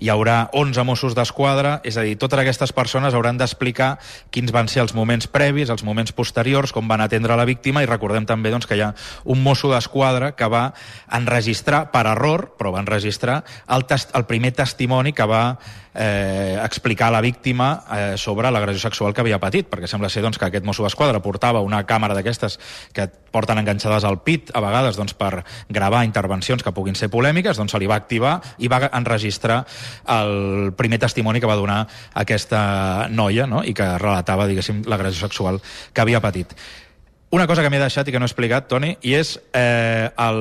hi 0.05 0.11
haurà 0.13 0.51
11 0.53 0.85
Mossos 0.85 1.17
d'Esquadra, 1.17 1.79
és 1.87 1.97
a 1.97 2.05
dir, 2.05 2.19
totes 2.21 2.43
aquestes 2.43 2.75
persones 2.77 3.17
hauran 3.17 3.39
d'explicar 3.41 3.95
quins 4.35 4.53
van 4.53 4.69
ser 4.69 4.83
els 4.85 4.93
moments 4.93 5.25
previs, 5.25 5.73
els 5.73 5.85
moments 5.87 6.13
posteriors, 6.13 6.75
com 6.77 6.91
van 6.91 7.01
atendre 7.01 7.39
la 7.41 7.47
víctima, 7.49 7.81
i 7.81 7.89
recordem 7.89 8.29
també 8.29 8.53
doncs, 8.53 8.69
que 8.69 8.77
hi 8.77 8.85
ha 8.85 8.93
un 9.25 9.41
mosso 9.43 9.71
d'Esquadra 9.73 10.35
que 10.37 10.51
va 10.53 10.67
enregistrar, 11.09 11.87
per 11.95 12.05
error, 12.13 12.51
però 12.59 12.75
va 12.75 12.85
enregistrar 12.85 13.41
el, 13.73 13.89
el 13.89 14.29
primer 14.29 14.53
testimoni 14.61 15.15
que 15.17 15.25
va 15.31 15.45
eh, 15.95 16.61
explicar 16.63 17.14
la 17.15 17.23
víctima 17.23 17.69
eh, 17.87 18.15
sobre 18.19 18.51
l'agressió 18.51 18.89
sexual 18.91 19.15
que 19.15 19.23
havia 19.23 19.39
patit, 19.39 19.69
perquè 19.71 19.89
sembla 19.91 20.11
ser 20.11 20.25
doncs, 20.25 20.39
que 20.41 20.49
aquest 20.49 20.67
mosso 20.67 20.83
d'esquadra 20.83 21.23
portava 21.23 21.63
una 21.63 21.85
càmera 21.87 22.17
d'aquestes 22.19 22.59
que 22.93 23.07
porten 23.35 23.59
enganxades 23.63 24.05
al 24.07 24.21
pit, 24.27 24.51
a 24.55 24.63
vegades 24.63 24.99
doncs, 24.99 25.15
per 25.19 25.45
gravar 25.71 26.05
intervencions 26.07 26.63
que 26.63 26.75
puguin 26.75 26.99
ser 26.99 27.11
polèmiques, 27.15 27.59
doncs 27.59 27.75
se 27.75 27.81
li 27.83 27.91
va 27.91 27.99
activar 28.03 28.37
i 28.59 28.71
va 28.71 28.83
enregistrar 28.91 29.63
el 30.19 30.73
primer 30.77 31.01
testimoni 31.07 31.43
que 31.43 31.51
va 31.51 31.59
donar 31.59 31.85
aquesta 32.15 33.09
noia 33.11 33.47
no? 33.47 33.63
i 33.63 33.75
que 33.75 33.87
relatava, 33.99 34.47
l'agressió 34.47 35.29
sexual 35.29 35.63
que 35.93 36.03
havia 36.03 36.23
patit. 36.25 36.55
Una 37.35 37.49
cosa 37.49 37.65
que 37.65 37.71
m'he 37.73 37.81
deixat 37.83 38.07
i 38.07 38.13
que 38.15 38.21
no 38.23 38.29
he 38.29 38.31
explicat, 38.31 38.69
Toni, 38.71 38.93
i 39.03 39.17
és 39.19 39.33
eh, 39.59 40.07
el, 40.23 40.37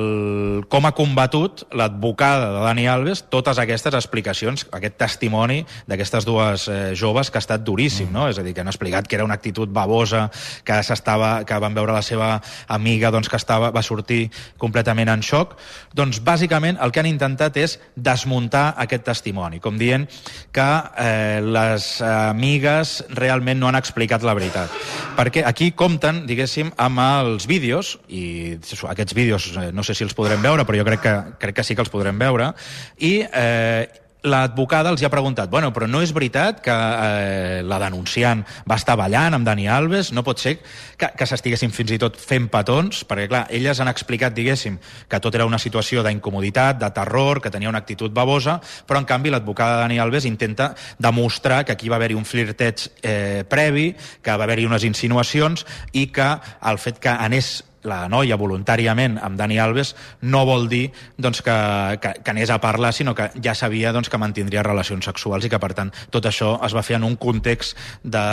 com 0.70 0.84
ha 0.86 0.92
combatut 0.94 1.64
l'advocada 1.74 2.52
de 2.52 2.60
Dani 2.62 2.84
Alves 2.86 3.24
totes 3.34 3.58
aquestes 3.58 3.96
explicacions, 3.98 4.62
aquest 4.70 4.94
testimoni 5.02 5.64
d'aquestes 5.90 6.22
dues 6.22 6.68
eh, 6.70 6.92
joves 6.94 7.32
que 7.34 7.40
ha 7.40 7.42
estat 7.42 7.64
duríssim, 7.66 8.12
mm. 8.12 8.14
no? 8.14 8.28
És 8.30 8.38
a 8.38 8.44
dir, 8.46 8.52
que 8.54 8.62
han 8.62 8.70
explicat 8.70 9.08
que 9.10 9.18
era 9.18 9.26
una 9.26 9.34
actitud 9.34 9.72
babosa, 9.74 10.28
que 10.62 10.76
s'estava 10.86 11.32
que 11.42 11.58
van 11.64 11.74
veure 11.74 11.96
la 11.96 12.04
seva 12.06 12.28
amiga 12.68 13.10
doncs, 13.10 13.32
que 13.32 13.42
estava, 13.42 13.72
va 13.74 13.82
sortir 13.82 14.28
completament 14.62 15.10
en 15.10 15.26
xoc. 15.26 15.58
Doncs, 15.98 16.22
bàsicament, 16.22 16.78
el 16.78 16.94
que 16.94 17.02
han 17.02 17.10
intentat 17.10 17.58
és 17.58 17.80
desmuntar 17.96 18.68
aquest 18.86 19.08
testimoni, 19.10 19.58
com 19.58 19.82
dient 19.82 20.06
que 20.54 20.70
eh, 20.94 21.42
les 21.42 21.90
amigues 22.06 23.00
realment 23.18 23.58
no 23.58 23.72
han 23.72 23.82
explicat 23.82 24.22
la 24.22 24.38
veritat. 24.38 24.70
Perquè 25.18 25.42
aquí 25.42 25.72
compten, 25.74 26.22
diguéssim, 26.30 26.70
amb 26.84 27.00
els 27.02 27.48
vídeos, 27.50 27.96
i 28.08 28.56
aquests 28.90 29.16
vídeos 29.16 29.50
eh, 29.56 29.68
no 29.72 29.84
sé 29.86 29.96
si 29.96 30.04
els 30.06 30.16
podrem 30.16 30.42
veure, 30.44 30.66
però 30.66 30.80
jo 30.80 30.86
crec 30.88 31.04
que, 31.04 31.14
crec 31.42 31.58
que 31.58 31.66
sí 31.66 31.76
que 31.76 31.84
els 31.84 31.92
podrem 31.92 32.18
veure, 32.20 32.52
i 33.00 33.16
eh, 33.24 34.03
l'advocada 34.24 34.90
els 34.90 35.02
ha 35.04 35.10
preguntat, 35.12 35.50
bueno, 35.52 35.70
però 35.74 35.86
no 35.90 36.00
és 36.02 36.12
veritat 36.16 36.62
que 36.64 36.72
eh, 36.74 37.60
la 37.64 37.78
denunciant 37.82 38.40
va 38.68 38.78
estar 38.80 38.96
ballant 38.96 39.36
amb 39.36 39.46
Dani 39.46 39.68
Alves? 39.68 40.12
No 40.16 40.24
pot 40.24 40.40
ser 40.40 40.56
que, 40.96 41.10
que 41.12 41.28
s'estiguessin 41.28 41.74
fins 41.74 41.92
i 41.92 42.00
tot 42.00 42.16
fent 42.20 42.48
petons? 42.52 43.02
Perquè, 43.08 43.28
clar, 43.28 43.44
elles 43.52 43.80
han 43.80 43.90
explicat, 43.92 44.34
diguéssim, 44.36 44.78
que 45.08 45.20
tot 45.20 45.36
era 45.36 45.48
una 45.48 45.60
situació 45.60 46.02
d'incomoditat, 46.06 46.80
de 46.80 46.90
terror, 46.96 47.42
que 47.44 47.52
tenia 47.52 47.72
una 47.72 47.82
actitud 47.84 48.14
babosa, 48.16 48.56
però, 48.88 49.02
en 49.02 49.08
canvi, 49.08 49.32
l'advocada 49.34 49.82
Dani 49.82 50.00
Alves 50.00 50.24
intenta 50.28 50.72
demostrar 50.98 51.64
que 51.64 51.76
aquí 51.76 51.92
va 51.92 52.00
haver-hi 52.00 52.16
un 52.16 52.24
flirteig 52.24 52.88
eh, 53.02 53.44
previ, 53.48 53.92
que 54.24 54.32
va 54.32 54.48
haver-hi 54.48 54.66
unes 54.70 54.88
insinuacions 54.88 55.66
i 55.92 56.08
que 56.14 56.32
el 56.64 56.80
fet 56.80 56.98
que 57.02 57.12
anés 57.12 57.58
la 57.84 58.04
noia 58.08 58.38
voluntàriament 58.40 59.18
amb 59.22 59.38
Dani 59.38 59.58
Alves 59.60 59.94
no 60.22 60.44
vol 60.48 60.68
dir 60.68 60.88
doncs, 61.16 61.42
que, 61.44 61.56
que, 62.00 62.14
que 62.24 62.32
anés 62.32 62.50
a 62.50 62.60
parlar, 62.62 62.92
sinó 62.96 63.14
que 63.14 63.30
ja 63.44 63.54
sabia 63.54 63.92
doncs, 63.92 64.10
que 64.10 64.20
mantindria 64.20 64.64
relacions 64.66 65.04
sexuals 65.04 65.44
i 65.44 65.52
que, 65.52 65.60
per 65.60 65.72
tant, 65.76 65.92
tot 66.14 66.26
això 66.28 66.54
es 66.64 66.74
va 66.76 66.84
fer 66.86 66.98
en 66.98 67.06
un 67.06 67.16
context 67.20 67.78
de, 68.02 68.24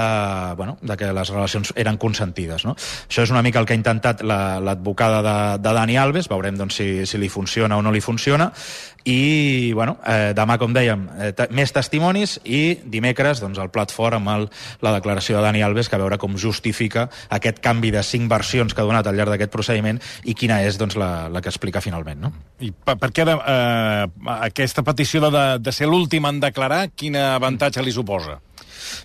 bueno, 0.57 0.77
de 0.81 0.97
que 0.97 1.11
les 1.13 1.33
relacions 1.33 1.73
eren 1.75 1.99
consentides. 2.01 2.65
No? 2.67 2.75
Això 3.07 3.25
és 3.27 3.33
una 3.33 3.43
mica 3.45 3.59
el 3.59 3.67
que 3.67 3.75
ha 3.75 3.79
intentat 3.79 4.23
l'advocada 4.23 5.21
la, 5.21 5.35
de, 5.57 5.63
de 5.63 5.75
Dani 5.77 5.99
Alves, 5.99 6.31
veurem 6.31 6.57
doncs, 6.59 6.79
si, 6.81 6.89
si 7.05 7.21
li 7.21 7.29
funciona 7.29 7.77
o 7.77 7.85
no 7.85 7.91
li 7.91 8.01
funciona, 8.01 8.51
i 9.05 9.71
bueno, 9.73 9.97
eh, 10.05 10.33
demà, 10.37 10.57
com 10.61 10.73
dèiem, 10.73 11.07
eh, 11.17 11.31
més 11.51 11.73
testimonis 11.73 12.37
i 12.45 12.77
dimecres 12.85 13.41
doncs, 13.41 13.59
el 13.61 13.71
plat 13.73 13.91
fort 13.93 14.17
amb 14.17 14.29
el, 14.33 14.47
la 14.85 14.93
declaració 14.97 15.37
de 15.37 15.45
Dani 15.45 15.63
Alves 15.65 15.89
que 15.89 15.99
veure 16.01 16.19
com 16.21 16.37
justifica 16.37 17.07
aquest 17.29 17.61
canvi 17.63 17.91
de 17.91 18.03
cinc 18.05 18.29
versions 18.31 18.73
que 18.73 18.83
ha 18.83 18.87
donat 18.87 19.07
al 19.07 19.17
llarg 19.17 19.33
d'aquest 19.33 19.53
procediment 19.53 20.01
i 20.23 20.35
quina 20.37 20.61
és 20.65 20.77
doncs, 20.77 20.97
la, 20.99 21.29
la 21.29 21.41
que 21.41 21.49
explica 21.49 21.81
finalment. 21.81 22.21
No? 22.21 22.33
I 22.61 22.71
per, 22.71 22.97
per 23.01 23.11
què 23.15 23.25
eh, 23.25 24.05
aquesta 24.37 24.85
petició 24.85 25.23
de, 25.29 25.45
de 25.59 25.73
ser 25.75 25.89
l'últim 25.89 26.27
en 26.29 26.39
declarar, 26.43 26.87
quin 26.95 27.17
avantatge 27.17 27.81
li 27.81 27.93
suposa? 27.95 28.39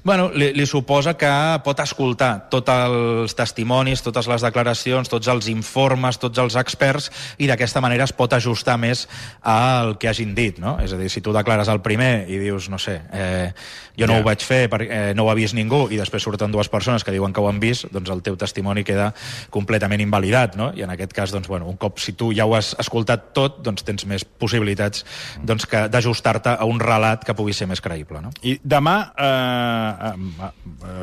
Bueno, 0.04 0.30
li, 0.34 0.52
li 0.54 0.66
suposa 0.66 1.16
que 1.18 1.30
pot 1.64 1.80
escoltar 1.82 2.48
tots 2.52 2.72
els 2.72 3.34
testimonis, 3.36 4.02
totes 4.04 4.28
les 4.30 4.44
declaracions, 4.44 5.10
tots 5.10 5.28
els 5.32 5.48
informes, 5.52 6.18
tots 6.22 6.38
els 6.42 6.56
experts, 6.60 7.10
i 7.38 7.48
d'aquesta 7.50 7.82
manera 7.84 8.06
es 8.06 8.14
pot 8.16 8.32
ajustar 8.36 8.76
més 8.80 9.06
al 9.42 9.96
que 9.98 10.10
hagin 10.10 10.34
dit, 10.36 10.60
no? 10.62 10.76
És 10.82 10.94
a 10.94 11.00
dir, 11.00 11.10
si 11.12 11.22
tu 11.24 11.34
declares 11.34 11.68
el 11.72 11.82
primer 11.84 12.26
i 12.30 12.38
dius, 12.42 12.68
no 12.72 12.78
sé, 12.82 13.00
eh, 13.12 13.52
jo 13.96 14.06
no 14.06 14.16
yeah. 14.16 14.22
ho 14.22 14.26
vaig 14.26 14.44
fer 14.44 14.66
perquè 14.72 15.00
eh, 15.10 15.14
no 15.16 15.26
ho 15.26 15.32
ha 15.32 15.36
vist 15.38 15.56
ningú, 15.56 15.86
i 15.90 16.00
després 16.00 16.24
surten 16.26 16.54
dues 16.54 16.70
persones 16.72 17.04
que 17.04 17.14
diuen 17.14 17.34
que 17.34 17.42
ho 17.42 17.48
han 17.50 17.60
vist, 17.62 17.88
doncs 17.94 18.12
el 18.12 18.22
teu 18.26 18.38
testimoni 18.40 18.84
queda 18.86 19.12
completament 19.54 20.02
invalidat, 20.04 20.56
no? 20.58 20.70
I 20.76 20.86
en 20.86 20.94
aquest 20.94 21.14
cas, 21.16 21.34
doncs, 21.34 21.48
bueno, 21.50 21.68
un 21.70 21.80
cop 21.80 22.00
si 22.02 22.16
tu 22.18 22.32
ja 22.36 22.46
ho 22.46 22.54
has 22.58 22.74
escoltat 22.82 23.32
tot, 23.36 23.62
doncs 23.64 23.86
tens 23.86 24.06
més 24.06 24.24
possibilitats 24.24 25.04
doncs, 25.42 25.68
d'ajustar-te 25.90 26.56
a 26.56 26.68
un 26.68 26.80
relat 26.82 27.24
que 27.24 27.34
pugui 27.36 27.54
ser 27.56 27.68
més 27.70 27.82
creïble, 27.82 28.22
no? 28.22 28.34
I 28.42 28.58
demà... 28.62 28.98
Eh 29.16 29.75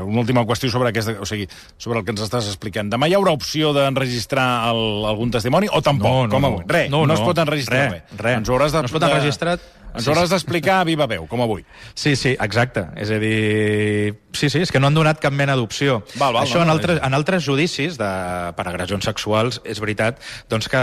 una 0.03 0.23
última 0.23 0.45
qüestió 0.47 0.71
sobre, 0.71 0.91
aquesta, 0.93 1.15
o 1.21 1.27
sigui, 1.29 1.47
sobre 1.77 2.01
el 2.01 2.05
que 2.05 2.13
ens 2.15 2.25
estàs 2.25 2.49
explicant. 2.51 2.91
Demà 2.93 3.09
hi 3.09 3.17
haurà 3.17 3.35
opció 3.35 3.73
d'enregistrar 3.75 4.47
algun 4.69 5.33
testimoni 5.33 5.71
o 5.71 5.81
tampoc? 5.85 6.09
No, 6.09 6.27
no, 6.27 6.33
com 6.33 6.47
no. 6.47 6.65
Res, 6.67 6.89
no, 6.91 7.03
no, 7.03 7.13
no, 7.13 7.19
es 7.19 7.23
pot 7.25 7.41
enregistrar 7.43 7.85
res, 7.91 8.17
res. 8.19 8.41
Ens 8.41 8.53
hauràs 8.53 8.75
de, 8.75 8.83
no 8.83 8.91
es 8.91 8.95
pot 8.95 9.07
enregistrar 9.09 9.57
ens 9.93 10.05
sí, 10.05 10.09
hauràs 10.11 10.31
d'explicar 10.33 10.79
a 10.81 10.87
viva 10.87 11.05
veu, 11.09 11.27
com 11.29 11.43
avui. 11.45 11.63
Sí, 11.93 12.15
sí, 12.19 12.33
exacte. 12.41 12.87
És 12.99 13.11
a 13.13 13.19
dir... 13.21 14.17
Sí, 14.33 14.49
sí, 14.49 14.63
és 14.65 14.71
que 14.73 14.79
no 14.81 14.89
han 14.89 14.95
donat 14.97 15.19
cap 15.21 15.33
mena 15.35 15.53
d'opció. 15.53 15.99
Això 16.17 16.57
no, 16.57 16.65
en, 16.65 16.71
altres, 16.73 16.99
en 17.05 17.13
altres 17.13 17.45
judicis 17.45 17.99
de, 17.99 18.09
per 18.57 18.65
agressions 18.65 19.05
sexuals 19.05 19.59
és 19.69 19.77
veritat 19.83 20.17
doncs 20.49 20.65
que 20.73 20.81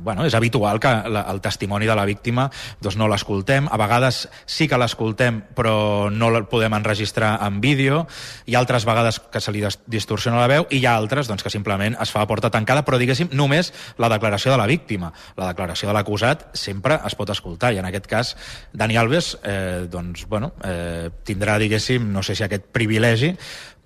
bueno, 0.00 0.24
és 0.24 0.32
habitual 0.38 0.80
que 0.80 0.94
la, 1.12 1.26
el 1.28 1.42
testimoni 1.44 1.84
de 1.84 1.96
la 1.98 2.06
víctima 2.08 2.46
doncs 2.80 2.96
no 2.96 3.10
l'escoltem. 3.12 3.68
A 3.68 3.76
vegades 3.80 4.22
sí 4.48 4.70
que 4.70 4.80
l'escoltem, 4.80 5.42
però 5.54 6.08
no 6.08 6.32
el 6.32 6.46
podem 6.48 6.78
enregistrar 6.78 7.34
en 7.44 7.60
vídeo. 7.60 8.06
Hi 8.48 8.56
ha 8.56 8.62
altres 8.64 8.88
vegades 8.88 9.20
que 9.20 9.44
se 9.44 9.52
li 9.52 9.66
distorsiona 9.84 10.40
la 10.40 10.48
veu 10.48 10.68
i 10.70 10.80
hi 10.80 10.88
ha 10.88 10.96
altres 10.96 11.28
doncs, 11.28 11.44
que 11.44 11.52
simplement 11.52 11.98
es 12.00 12.14
fa 12.14 12.24
a 12.24 12.30
porta 12.30 12.48
tancada, 12.54 12.86
però 12.88 12.96
diguéssim 12.96 13.28
només 13.36 13.74
la 14.00 14.08
declaració 14.08 14.54
de 14.54 14.62
la 14.62 14.70
víctima. 14.70 15.12
La 15.36 15.52
declaració 15.52 15.92
de 15.92 15.98
l'acusat 15.98 16.48
sempre 16.56 17.02
es 17.04 17.18
pot 17.18 17.28
escoltar 17.36 17.74
i 17.76 17.82
en 17.82 17.92
aquest 17.92 18.08
cas 18.08 18.37
Dani 18.72 18.98
Alves 19.00 19.34
eh, 19.42 19.86
doncs, 19.90 20.26
bueno, 20.28 20.52
eh, 20.64 21.10
tindrà, 21.24 21.58
diguéssim, 21.58 22.10
no 22.12 22.22
sé 22.22 22.36
si 22.38 22.44
aquest 22.46 22.68
privilegi, 22.74 23.32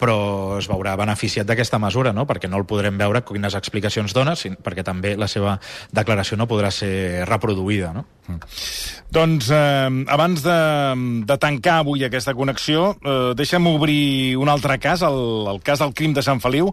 però 0.03 0.59
es 0.59 0.67
veurà 0.71 0.97
beneficiat 0.99 1.47
d'aquesta 1.47 1.79
mesura, 1.79 2.11
no? 2.17 2.27
perquè 2.27 2.51
no 2.51 2.59
el 2.59 2.67
podrem 2.67 2.99
veure 2.99 3.23
quines 3.23 3.55
explicacions 3.55 4.15
dona, 4.17 4.35
perquè 4.35 4.83
també 4.83 5.15
la 5.17 5.31
seva 5.31 5.59
declaració 5.95 6.39
no 6.41 6.49
podrà 6.51 6.73
ser 6.75 7.23
reproduïda. 7.29 7.93
No? 7.95 8.05
Mm. 8.27 8.41
Doncs 9.13 9.51
eh, 9.55 9.89
abans 10.11 10.43
de, 10.43 10.59
de 11.29 11.37
tancar 11.39 11.79
avui 11.83 12.03
aquesta 12.07 12.35
connexió, 12.35 12.93
eh, 12.99 13.33
deixa'm 13.39 13.71
obrir 13.71 14.37
un 14.41 14.51
altre 14.51 14.79
cas, 14.83 15.05
el, 15.07 15.47
el 15.53 15.63
cas 15.63 15.83
del 15.85 15.95
crim 15.95 16.17
de 16.17 16.25
Sant 16.27 16.43
Feliu, 16.43 16.73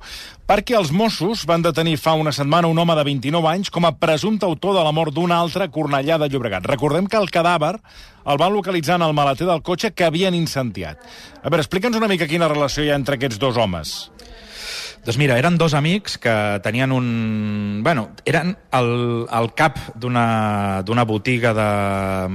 perquè 0.50 0.78
els 0.80 0.90
Mossos 0.90 1.46
van 1.50 1.62
detenir 1.66 2.00
fa 2.02 2.16
una 2.18 2.34
setmana 2.34 2.72
un 2.72 2.80
home 2.82 2.96
de 2.98 3.06
29 3.12 3.52
anys 3.52 3.70
com 3.70 3.86
a 3.86 3.94
presumpte 3.94 4.48
autor 4.48 4.78
de 4.80 4.86
la 4.86 4.96
mort 4.96 5.14
d'un 5.14 5.34
altre 5.36 5.70
Cornellà 5.70 6.18
de 6.18 6.30
Llobregat. 6.32 6.66
Recordem 6.66 7.06
que 7.06 7.20
el 7.20 7.30
cadàver 7.30 7.76
el 8.30 8.38
van 8.38 8.54
localitzar 8.54 9.00
en 9.00 9.08
el 9.08 9.18
maleter 9.18 9.48
del 9.50 9.64
cotxe 9.66 9.92
que 9.92 10.06
havien 10.06 10.38
incendiat. 10.38 11.02
A 11.42 11.50
veure, 11.50 11.66
explica'ns 11.66 11.98
una 11.98 12.10
mica 12.12 12.30
quina 12.30 12.52
relació 12.52 12.86
hi 12.86 12.94
ha 12.94 13.00
entre 13.00 13.18
aquests 13.18 13.42
dos 13.42 13.58
homes. 13.58 13.98
Doncs 15.00 15.16
mira, 15.18 15.38
eren 15.40 15.56
dos 15.58 15.74
amics 15.74 16.18
que 16.20 16.32
tenien 16.62 16.92
un... 16.92 17.80
Bueno, 17.84 18.10
eren 18.28 18.58
el, 18.76 18.90
el 19.32 19.48
cap 19.56 19.80
d'una 19.96 21.06
botiga 21.08 21.54
de 21.56 21.68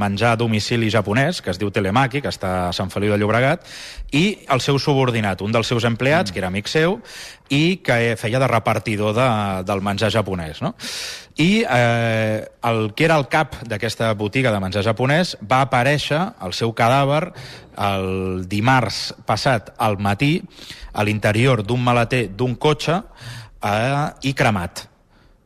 menjar 0.00 0.32
a 0.32 0.40
domicili 0.40 0.88
japonès, 0.90 1.42
que 1.44 1.52
es 1.52 1.60
diu 1.60 1.70
Telemaki, 1.70 2.22
que 2.24 2.32
està 2.32 2.54
a 2.70 2.72
Sant 2.72 2.90
Feliu 2.90 3.12
de 3.12 3.20
Llobregat, 3.20 3.68
i 4.16 4.24
el 4.48 4.64
seu 4.64 4.80
subordinat, 4.80 5.44
un 5.44 5.52
dels 5.52 5.68
seus 5.68 5.84
empleats, 5.84 6.30
mm. 6.30 6.34
que 6.34 6.40
era 6.40 6.48
amic 6.48 6.72
seu, 6.72 6.98
i 7.52 7.80
que 7.84 8.16
feia 8.16 8.40
de 8.40 8.48
repartidor 8.48 9.12
de, 9.16 9.26
del 9.68 9.82
menjar 9.84 10.10
japonès. 10.12 10.62
No? 10.64 10.74
I 11.36 11.64
eh, 11.68 12.46
el 12.64 12.94
que 12.94 13.04
era 13.04 13.18
el 13.18 13.26
cap 13.28 13.58
d'aquesta 13.66 14.12
botiga 14.14 14.52
de 14.54 14.62
menjar 14.62 14.84
japonès 14.86 15.34
va 15.42 15.64
aparèixer 15.66 16.20
el 16.46 16.54
seu 16.56 16.72
cadàver 16.72 17.32
el 17.84 18.46
dimarts 18.48 19.12
passat 19.26 19.72
al 19.82 19.98
matí 19.98 20.38
a 20.92 21.04
l'interior 21.04 21.64
d'un 21.66 21.82
maleter 21.82 22.28
d'un 22.30 22.54
cotxe 22.54 23.00
eh, 23.00 24.06
i 24.22 24.32
cremat. 24.32 24.86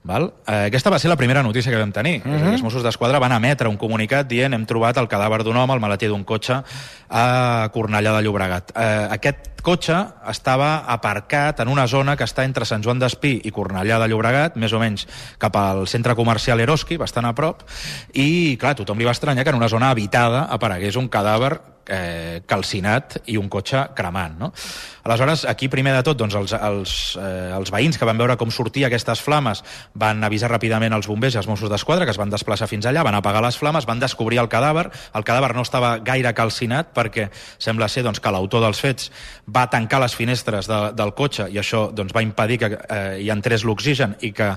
Val? 0.09 0.31
Eh, 0.47 0.71
aquesta 0.71 0.88
va 0.88 0.99
ser 0.99 1.11
la 1.11 1.18
primera 1.21 1.42
notícia 1.44 1.71
que 1.71 1.77
vam 1.77 1.92
tenir. 1.92 2.23
Uh 2.25 2.33
-huh. 2.33 2.53
Els 2.53 2.62
Mossos 2.62 2.83
d'Esquadra 2.83 3.18
van 3.18 3.33
emetre 3.33 3.68
un 3.68 3.77
comunicat 3.77 4.27
dient 4.27 4.55
hem 4.55 4.64
trobat 4.64 4.97
el 4.97 5.09
cadàver 5.09 5.44
d'un 5.44 5.57
home 5.57 5.73
al 5.73 5.81
maleter 5.81 6.09
d'un 6.09 6.25
cotxe 6.25 6.62
a 7.11 7.68
Cornellà 7.73 8.16
de 8.16 8.23
Llobregat. 8.23 8.73
Eh, 8.75 9.09
aquest 9.11 9.61
cotxe 9.62 10.07
estava 10.31 10.85
aparcat 10.87 11.61
en 11.61 11.68
una 11.68 11.87
zona 11.87 12.16
que 12.16 12.25
està 12.25 12.44
entre 12.44 12.64
Sant 12.64 12.83
Joan 12.83 12.99
d'Espí 12.99 13.40
i 13.44 13.51
Cornellà 13.51 13.99
de 13.99 14.09
Llobregat, 14.09 14.57
més 14.57 14.73
o 14.73 14.79
menys 14.79 15.07
cap 15.38 15.55
al 15.57 15.87
centre 15.87 16.14
comercial 16.14 16.61
Eroski, 16.61 16.97
bastant 16.97 17.27
a 17.27 17.35
prop, 17.35 17.62
i, 18.14 18.57
clar, 18.57 18.75
tothom 18.75 18.99
li 18.99 19.05
va 19.05 19.11
estranyar 19.11 19.44
que 19.44 19.51
en 19.51 19.57
una 19.57 19.68
zona 19.68 19.90
habitada 19.90 20.44
aparegués 20.44 20.97
un 20.97 21.09
cadàver 21.09 21.61
eh, 21.88 22.42
calcinat 22.46 23.18
i 23.27 23.37
un 23.40 23.48
cotxe 23.48 23.88
cremant. 23.96 24.38
No? 24.38 24.53
Aleshores, 25.09 25.46
aquí 25.48 25.70
primer 25.72 25.94
de 25.96 26.03
tot, 26.05 26.18
doncs, 26.20 26.35
els, 26.37 26.53
els, 26.53 26.94
eh, 27.16 27.51
els 27.57 27.72
veïns 27.72 27.98
que 27.98 28.07
van 28.09 28.18
veure 28.20 28.37
com 28.37 28.51
sortia 28.53 28.90
aquestes 28.90 29.22
flames 29.24 29.62
van 29.96 30.20
avisar 30.27 30.51
ràpidament 30.53 30.92
els 30.92 31.09
bombers 31.09 31.35
i 31.37 31.40
els 31.40 31.48
Mossos 31.48 31.70
d'Esquadra, 31.72 32.05
que 32.05 32.12
es 32.12 32.20
van 32.20 32.33
desplaçar 32.33 32.68
fins 32.68 32.87
allà, 32.87 33.05
van 33.07 33.16
apagar 33.16 33.40
les 33.44 33.57
flames, 33.57 33.87
van 33.88 34.03
descobrir 34.03 34.40
el 34.42 34.51
cadàver. 34.53 34.88
El 35.16 35.24
cadàver 35.24 35.55
no 35.57 35.64
estava 35.64 35.96
gaire 36.05 36.35
calcinat 36.37 36.92
perquè 36.96 37.29
sembla 37.57 37.88
ser 37.88 38.05
doncs, 38.05 38.20
que 38.20 38.33
l'autor 38.35 38.62
dels 38.66 38.83
fets 38.85 39.09
va 39.48 39.66
tancar 39.72 40.03
les 40.05 40.14
finestres 40.14 40.68
de, 40.68 40.81
del 40.98 41.14
cotxe 41.16 41.48
i 41.48 41.59
això 41.61 41.87
doncs, 41.94 42.12
va 42.12 42.24
impedir 42.24 42.61
que 42.61 42.70
eh, 42.77 43.16
hi 43.24 43.31
entrés 43.33 43.64
l'oxigen 43.64 44.16
i 44.20 44.33
que 44.37 44.51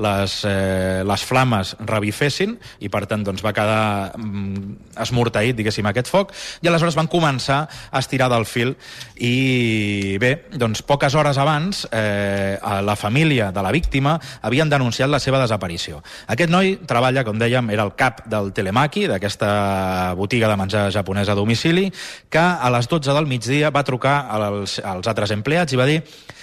les, 0.00 0.38
eh, 0.48 1.04
les 1.04 1.26
flames 1.28 1.74
revifessin 1.84 2.56
i 2.80 2.88
per 2.88 3.04
tant 3.10 3.26
doncs, 3.26 3.44
va 3.44 3.52
quedar 3.52 4.16
mm, 4.16 4.96
esmorteït, 5.04 5.56
diguéssim, 5.58 5.86
aquest 5.90 6.08
foc 6.08 6.32
i 6.62 6.72
aleshores 6.78 6.96
van 6.98 7.10
començar 7.10 7.58
a 7.66 7.98
estirar 8.00 8.28
del 8.30 8.46
fil 8.46 8.74
i 9.18 10.16
bé, 10.22 10.32
doncs 10.54 10.82
poques 10.86 11.14
hores 11.18 11.38
abans 11.38 11.84
eh, 11.90 12.56
la 12.62 12.96
família 12.96 13.50
de 13.52 13.64
la 13.64 13.72
víctima 13.74 14.16
havien 14.42 14.70
denunciat 14.70 15.10
la 15.10 15.20
seva 15.20 15.40
desaparició. 15.42 16.00
Aquest 16.30 16.52
noi 16.52 16.76
treballa, 16.86 17.24
com 17.26 17.38
dèiem, 17.38 17.70
era 17.74 17.84
el 17.84 17.94
cap 17.98 18.22
del 18.30 18.52
Telemaki, 18.54 19.06
d'aquesta 19.10 20.14
botiga 20.18 20.48
de 20.48 20.58
menjar 20.60 20.88
japonès 20.94 21.28
a 21.28 21.36
domicili, 21.38 21.88
que 22.30 22.40
a 22.40 22.70
les 22.72 22.88
12 22.88 23.14
del 23.16 23.26
migdia 23.26 23.72
va 23.74 23.84
trucar 23.84 24.20
als, 24.30 24.78
als 24.78 25.10
altres 25.10 25.34
empleats 25.34 25.74
i 25.74 25.80
va 25.80 25.88
dir 25.88 26.02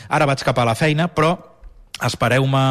ara 0.10 0.28
vaig 0.28 0.44
cap 0.46 0.60
a 0.60 0.68
la 0.68 0.76
feina, 0.76 1.08
però 1.08 1.36
espereu-me 2.04 2.66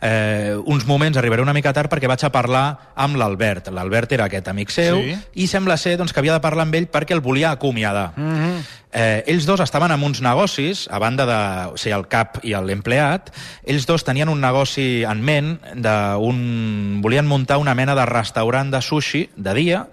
eh, 0.00 0.56
uns 0.64 0.86
moments, 0.86 1.18
arribaré 1.18 1.42
una 1.42 1.54
mica 1.56 1.72
tard 1.72 1.90
perquè 1.90 2.08
vaig 2.10 2.24
a 2.24 2.32
parlar 2.34 2.64
amb 2.96 3.18
l'Albert. 3.18 3.70
L'Albert 3.74 4.12
era 4.16 4.28
aquest 4.28 4.48
amic 4.50 4.72
seu 4.74 5.00
sí. 5.02 5.16
i 5.42 5.48
sembla 5.50 5.78
ser 5.80 5.96
doncs, 5.98 6.12
que 6.12 6.22
havia 6.22 6.36
de 6.36 6.44
parlar 6.44 6.68
amb 6.68 6.78
ell 6.78 6.88
perquè 6.92 7.16
el 7.16 7.24
volia 7.24 7.50
acomiadar. 7.50 8.12
Mm 8.16 8.36
-hmm. 8.36 8.62
eh, 8.92 9.24
ells 9.26 9.46
dos 9.46 9.60
estaven 9.60 9.90
en 9.90 10.02
uns 10.02 10.20
negocis, 10.20 10.88
a 10.90 10.98
banda 10.98 11.26
de 11.26 11.72
o 11.72 11.76
sigui, 11.76 11.94
el 11.94 12.08
cap 12.08 12.38
i 12.42 12.54
l'empleat, 12.54 13.30
ells 13.64 13.86
dos 13.86 14.04
tenien 14.04 14.28
un 14.28 14.40
negoci 14.40 15.04
en 15.04 15.22
ment, 15.22 15.60
de 15.74 16.16
un... 16.16 17.00
volien 17.02 17.26
muntar 17.26 17.58
una 17.58 17.74
mena 17.74 17.94
de 17.94 18.06
restaurant 18.06 18.70
de 18.70 18.80
sushi 18.80 19.30
de 19.36 19.54
dia 19.54 19.86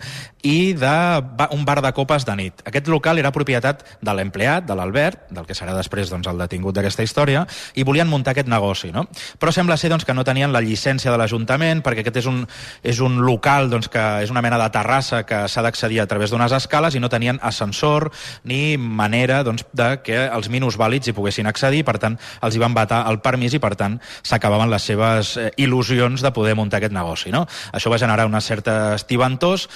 i 0.45 0.75
d'un 0.77 1.65
bar 1.65 1.79
de 1.81 1.91
copes 1.97 2.25
de 2.25 2.35
nit. 2.37 2.61
Aquest 2.69 2.87
local 2.91 3.17
era 3.17 3.33
propietat 3.33 3.81
de 4.01 4.13
l'empleat, 4.13 4.67
de 4.69 4.77
l'Albert, 4.77 5.25
del 5.33 5.47
que 5.47 5.57
serà 5.57 5.73
després 5.73 6.11
doncs, 6.13 6.29
el 6.29 6.37
detingut 6.37 6.77
d'aquesta 6.77 7.03
història, 7.05 7.45
i 7.73 7.83
volien 7.87 8.09
muntar 8.09 8.35
aquest 8.35 8.49
negoci. 8.51 8.91
No? 8.93 9.07
Però 9.41 9.53
sembla 9.55 9.77
ser 9.81 9.89
doncs, 9.89 10.05
que 10.05 10.13
no 10.13 10.23
tenien 10.27 10.53
la 10.53 10.61
llicència 10.61 11.11
de 11.11 11.17
l'Ajuntament, 11.17 11.81
perquè 11.85 12.05
aquest 12.05 12.21
és 12.21 12.29
un, 12.29 12.43
és 12.85 13.01
un 13.01 13.17
local 13.25 13.71
doncs, 13.73 13.89
que 13.89 14.03
és 14.21 14.33
una 14.33 14.43
mena 14.45 14.59
de 14.61 14.69
terrassa 14.73 15.23
que 15.25 15.45
s'ha 15.49 15.65
d'accedir 15.65 16.01
a 16.03 16.07
través 16.11 16.29
d'unes 16.29 16.53
escales 16.53 16.95
i 16.95 17.01
no 17.01 17.09
tenien 17.09 17.41
ascensor 17.41 18.11
ni 18.45 18.77
manera 18.77 19.41
doncs, 19.43 19.65
de 19.73 19.89
que 20.05 20.27
els 20.27 20.51
minusvàlids 20.53 21.09
hi 21.09 21.15
poguessin 21.17 21.49
accedir, 21.49 21.81
per 21.87 21.97
tant, 22.01 22.19
els 22.45 22.55
hi 22.55 22.61
van 22.61 22.77
batar 22.77 23.01
el 23.09 23.19
permís 23.25 23.57
i, 23.57 23.63
per 23.63 23.73
tant, 23.79 23.97
s'acabaven 24.21 24.69
les 24.69 24.85
seves 24.91 25.35
eh, 25.41 25.49
il·lusions 25.57 26.21
de 26.21 26.33
poder 26.35 26.53
muntar 26.53 26.79
aquest 26.79 26.93
negoci. 26.93 27.33
No? 27.33 27.45
Això 27.73 27.89
va 27.89 28.01
generar 28.01 28.29
una 28.29 28.43
certa 28.45 28.93
estivantós 28.93 29.67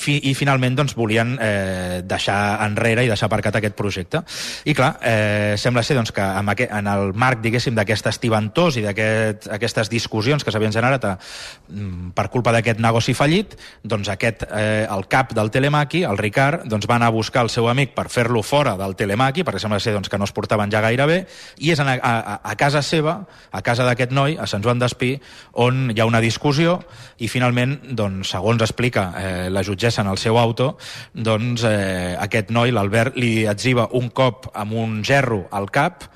fi, 0.00 0.16
i 0.30 0.34
finalment 0.34 0.78
doncs, 0.78 0.94
volien 0.98 1.36
eh, 1.40 2.00
deixar 2.06 2.58
enrere 2.64 3.04
i 3.04 3.10
deixar 3.10 3.28
aparcat 3.28 3.60
aquest 3.60 3.76
projecte. 3.78 4.22
I 4.64 4.74
clar, 4.76 4.94
eh, 5.04 5.54
sembla 5.60 5.84
ser 5.86 5.96
doncs, 5.98 6.12
que 6.16 6.24
en, 6.24 6.48
aquest, 6.52 6.72
en 6.76 6.88
el 6.90 7.12
marc 7.14 7.42
diguéssim 7.44 7.76
d'aquest 7.76 8.10
estivantós 8.10 8.80
i 8.80 8.84
d'aquestes 8.86 9.52
aquest, 9.56 9.92
discussions 9.92 10.44
que 10.44 10.52
s'havien 10.52 10.72
generat 10.72 11.04
a, 11.04 11.16
mm, 11.68 12.12
per 12.16 12.28
culpa 12.32 12.52
d'aquest 12.52 12.80
negoci 12.80 13.14
fallit, 13.14 13.56
doncs 13.82 14.08
aquest, 14.08 14.46
eh, 14.50 14.86
el 14.90 15.06
cap 15.08 15.34
del 15.36 15.50
Telemaki, 15.50 16.02
el 16.04 16.18
Ricard, 16.18 16.64
doncs, 16.64 16.88
va 16.90 16.96
anar 16.96 17.10
a 17.10 17.16
buscar 17.16 17.44
el 17.44 17.50
seu 17.50 17.68
amic 17.68 17.94
per 17.94 18.08
fer-lo 18.08 18.42
fora 18.42 18.76
del 18.76 18.96
Telemaki, 18.96 19.44
perquè 19.44 19.60
sembla 19.60 19.80
ser 19.80 19.94
doncs, 19.94 20.08
que 20.08 20.18
no 20.18 20.24
es 20.24 20.32
portaven 20.32 20.70
ja 20.70 20.80
gaire 20.80 21.06
bé, 21.06 21.26
i 21.58 21.72
és 21.72 21.80
a, 21.80 21.86
a, 21.86 22.40
a 22.42 22.56
casa 22.56 22.82
seva, 22.82 23.26
a 23.50 23.62
casa 23.62 23.84
d'aquest 23.84 24.12
noi, 24.12 24.36
a 24.38 24.46
Sant 24.46 24.62
Joan 24.62 24.78
d'Espí, 24.78 25.20
on 25.52 25.90
hi 25.90 26.00
ha 26.00 26.06
una 26.06 26.20
discussió 26.20 26.80
i 27.18 27.28
finalment, 27.28 27.78
doncs, 27.96 28.30
segons 28.30 28.62
explica 28.62 29.10
eh, 29.18 29.50
la 29.50 29.62
jutgessa 29.66 29.89
en 29.98 30.06
el 30.06 30.18
seu 30.18 30.38
auto, 30.38 30.76
doncs 31.14 31.64
eh, 31.66 32.16
aquest 32.20 32.52
noi, 32.54 32.70
l'Albert, 32.70 33.16
li 33.16 33.46
etziva 33.50 33.88
un 33.98 34.10
cop 34.10 34.52
amb 34.54 34.76
un 34.78 35.00
gerro 35.02 35.46
al 35.50 35.70
cap, 35.74 36.06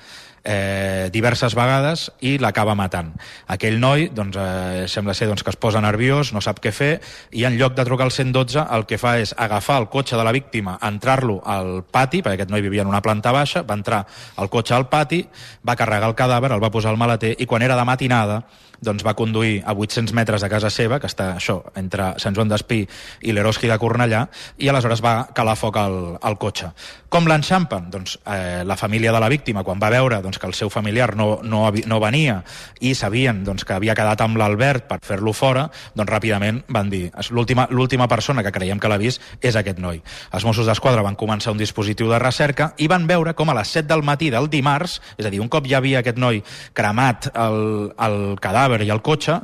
eh, 0.44 1.08
diverses 1.10 1.56
vegades 1.56 2.10
i 2.20 2.36
l'acaba 2.38 2.76
matant. 2.76 3.14
Aquell 3.50 3.80
noi 3.80 4.10
doncs, 4.12 4.36
eh, 4.36 4.84
sembla 4.88 5.14
ser 5.14 5.26
doncs, 5.26 5.42
que 5.42 5.50
es 5.50 5.56
posa 5.56 5.80
nerviós, 5.80 6.32
no 6.32 6.40
sap 6.44 6.60
què 6.60 6.70
fer, 6.72 7.00
i 7.32 7.44
en 7.44 7.56
lloc 7.58 7.74
de 7.74 7.84
trucar 7.84 8.04
al 8.04 8.12
112 8.12 8.66
el 8.70 8.86
que 8.86 8.98
fa 8.98 9.18
és 9.18 9.34
agafar 9.36 9.80
el 9.80 9.88
cotxe 9.88 10.16
de 10.16 10.24
la 10.24 10.32
víctima, 10.32 10.78
entrar-lo 10.82 11.40
al 11.44 11.82
pati, 11.90 12.22
perquè 12.22 12.34
aquest 12.34 12.52
noi 12.52 12.62
vivia 12.62 12.82
en 12.82 12.92
una 12.92 13.02
planta 13.02 13.32
baixa, 13.32 13.62
va 13.62 13.74
entrar 13.74 14.04
al 14.36 14.50
cotxe 14.50 14.74
al 14.74 14.88
pati, 14.88 15.24
va 15.66 15.76
carregar 15.76 16.12
el 16.12 16.18
cadàver, 16.18 16.52
el 16.52 16.62
va 16.62 16.70
posar 16.70 16.92
al 16.92 17.00
maleter, 17.00 17.34
i 17.38 17.46
quan 17.46 17.62
era 17.62 17.76
de 17.76 17.84
matinada 17.84 18.44
doncs 18.84 19.04
va 19.06 19.16
conduir 19.18 19.62
a 19.64 19.72
800 19.72 20.14
metres 20.14 20.44
de 20.44 20.50
casa 20.52 20.70
seva, 20.70 21.00
que 21.00 21.08
està 21.10 21.32
això, 21.38 21.60
entre 21.80 22.12
Sant 22.22 22.36
Joan 22.36 22.52
d'Espí 22.52 22.82
i 23.24 23.34
l'Eroski 23.34 23.70
de 23.70 23.78
Cornellà, 23.80 24.26
i 24.58 24.68
aleshores 24.68 25.02
va 25.04 25.16
calar 25.34 25.56
foc 25.58 25.78
al, 25.80 25.98
al 26.20 26.38
cotxe. 26.40 26.70
Com 27.14 27.28
l'enxampen? 27.30 27.88
Doncs 27.92 28.16
eh, 28.26 28.62
la 28.66 28.76
família 28.76 29.12
de 29.14 29.20
la 29.22 29.28
víctima, 29.30 29.62
quan 29.62 29.78
va 29.82 29.92
veure 29.92 30.20
doncs, 30.22 30.40
que 30.42 30.48
el 30.50 30.54
seu 30.58 30.70
familiar 30.70 31.12
no, 31.16 31.38
no, 31.46 31.66
no 31.70 32.00
venia 32.02 32.40
i 32.82 32.94
sabien 32.98 33.44
doncs, 33.46 33.64
que 33.64 33.76
havia 33.76 33.94
quedat 33.94 34.24
amb 34.24 34.38
l'Albert 34.40 34.88
per 34.90 34.98
fer-lo 35.06 35.32
fora, 35.32 35.68
doncs 35.94 36.10
ràpidament 36.10 36.64
van 36.74 36.90
dir 36.90 37.04
l'última 37.30 38.08
persona 38.10 38.42
que 38.42 38.52
creiem 38.54 38.82
que 38.82 38.90
l'ha 38.90 38.98
vist 38.98 39.22
és 39.40 39.54
aquest 39.56 39.78
noi. 39.78 40.00
Els 40.34 40.46
Mossos 40.46 40.66
d'Esquadra 40.66 41.04
van 41.06 41.14
començar 41.14 41.54
un 41.54 41.60
dispositiu 41.60 42.10
de 42.10 42.18
recerca 42.18 42.72
i 42.82 42.90
van 42.90 43.06
veure 43.06 43.36
com 43.38 43.50
a 43.50 43.58
les 43.60 43.70
7 43.78 43.86
del 43.92 44.02
matí 44.02 44.32
del 44.34 44.50
dimarts, 44.50 44.98
és 45.16 45.26
a 45.26 45.30
dir, 45.30 45.40
un 45.44 45.52
cop 45.52 45.70
ja 45.70 45.78
havia 45.78 46.02
aquest 46.02 46.18
noi 46.18 46.42
cremat 46.74 47.30
el, 47.30 47.92
el 47.94 48.18
cadàver 48.42 48.73
cadàver 48.74 48.86
i 48.86 48.90
el 48.90 49.02
cotxe, 49.02 49.40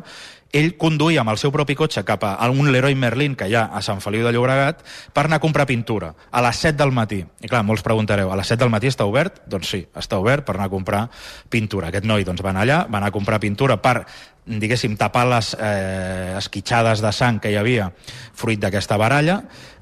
ell 0.50 0.72
conduïa 0.74 1.22
amb 1.22 1.30
el 1.30 1.38
seu 1.38 1.52
propi 1.54 1.76
cotxe 1.78 2.02
cap 2.02 2.24
a 2.26 2.48
un 2.50 2.72
Leroy 2.72 2.96
Merlin 2.98 3.36
que 3.38 3.46
hi 3.46 3.54
ha 3.54 3.68
a 3.70 3.80
Sant 3.86 4.00
Feliu 4.02 4.24
de 4.26 4.32
Llobregat 4.34 4.82
per 5.14 5.24
anar 5.28 5.38
a 5.38 5.42
comprar 5.44 5.66
pintura 5.66 6.10
a 6.30 6.42
les 6.42 6.56
7 6.58 6.76
del 6.76 6.90
matí. 6.90 7.20
I 7.22 7.46
clar, 7.46 7.62
molts 7.62 7.84
preguntareu, 7.86 8.32
a 8.32 8.36
les 8.36 8.50
7 8.50 8.58
del 8.64 8.72
matí 8.72 8.90
està 8.90 9.06
obert? 9.06 9.44
Doncs 9.46 9.70
sí, 9.70 9.84
està 9.94 10.18
obert 10.18 10.44
per 10.44 10.56
anar 10.56 10.66
a 10.66 10.72
comprar 10.72 11.04
pintura. 11.48 11.92
Aquest 11.92 12.04
noi 12.04 12.26
doncs, 12.26 12.42
va 12.42 12.50
anar 12.50 12.66
allà, 12.66 12.80
va 12.90 12.98
anar 12.98 13.12
a 13.12 13.14
comprar 13.14 13.38
pintura 13.38 13.78
per 13.78 14.02
diguéssim, 14.46 14.96
tapar 14.98 15.26
les 15.28 15.52
eh, 15.58 16.36
esquitxades 16.38 17.02
de 17.04 17.12
sang 17.12 17.40
que 17.40 17.52
hi 17.52 17.58
havia 17.60 17.90
fruit 18.34 18.60
d'aquesta 18.60 18.98
baralla 19.00 19.40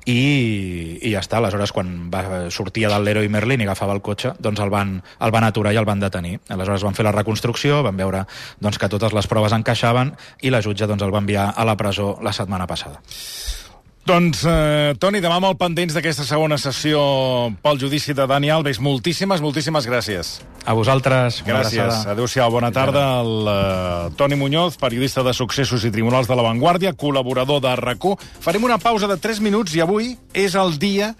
i, 0.09 0.99
i 1.05 1.13
ja 1.13 1.23
està. 1.23 1.39
Aleshores, 1.39 1.73
quan 1.77 2.09
va, 2.13 2.23
sortia 2.55 2.91
del 2.93 3.05
Leroy 3.07 3.29
Merlin 3.33 3.63
i 3.63 3.69
agafava 3.69 3.97
el 3.97 4.03
cotxe, 4.05 4.35
doncs 4.41 4.63
el 4.65 4.73
van, 4.73 4.97
el 5.21 5.35
van 5.35 5.47
aturar 5.49 5.75
i 5.77 5.81
el 5.81 5.89
van 5.89 6.01
detenir. 6.03 6.39
Aleshores 6.49 6.87
van 6.87 6.97
fer 6.97 7.07
la 7.07 7.15
reconstrucció, 7.15 7.83
van 7.87 7.99
veure 8.01 8.25
doncs, 8.61 8.81
que 8.81 8.89
totes 8.89 9.17
les 9.17 9.31
proves 9.31 9.55
encaixaven 9.57 10.15
i 10.43 10.55
la 10.55 10.63
jutge 10.65 10.89
doncs, 10.89 11.05
el 11.05 11.15
va 11.15 11.25
enviar 11.25 11.51
a 11.55 11.69
la 11.69 11.77
presó 11.77 12.17
la 12.25 12.33
setmana 12.33 12.67
passada. 12.67 13.03
Doncs, 14.09 14.41
eh, 14.49 14.95
Toni, 14.97 15.21
demà 15.21 15.37
molt 15.37 15.59
pendents 15.61 15.93
d'aquesta 15.93 16.25
segona 16.25 16.57
sessió 16.57 17.01
pel 17.61 17.77
judici 17.77 18.15
de 18.17 18.25
Dani 18.25 18.49
Alves. 18.49 18.79
Moltíssimes, 18.81 19.43
moltíssimes 19.45 19.85
gràcies. 19.85 20.31
A 20.65 20.73
vosaltres. 20.73 21.43
Gràcies. 21.45 22.07
Adéu-siau. 22.09 22.49
Bona 22.51 22.71
tarda. 22.73 23.03
El 23.21 23.51
uh, 23.53 24.15
Toni 24.17 24.39
Muñoz, 24.41 24.79
periodista 24.81 25.21
de 25.27 25.35
Successos 25.37 25.85
i 25.85 25.93
Tribunals 25.93 26.29
de 26.29 26.39
la 26.41 26.47
Vanguardia, 26.47 26.95
col·laborador 26.97 27.61
de 27.61 27.75
rac 27.77 28.09
Farem 28.41 28.65
una 28.65 28.79
pausa 28.79 29.07
de 29.07 29.19
3 29.21 29.43
minuts 29.45 29.77
i 29.77 29.85
avui 29.85 30.15
és 30.33 30.57
el 30.57 30.79
dia 30.79 31.13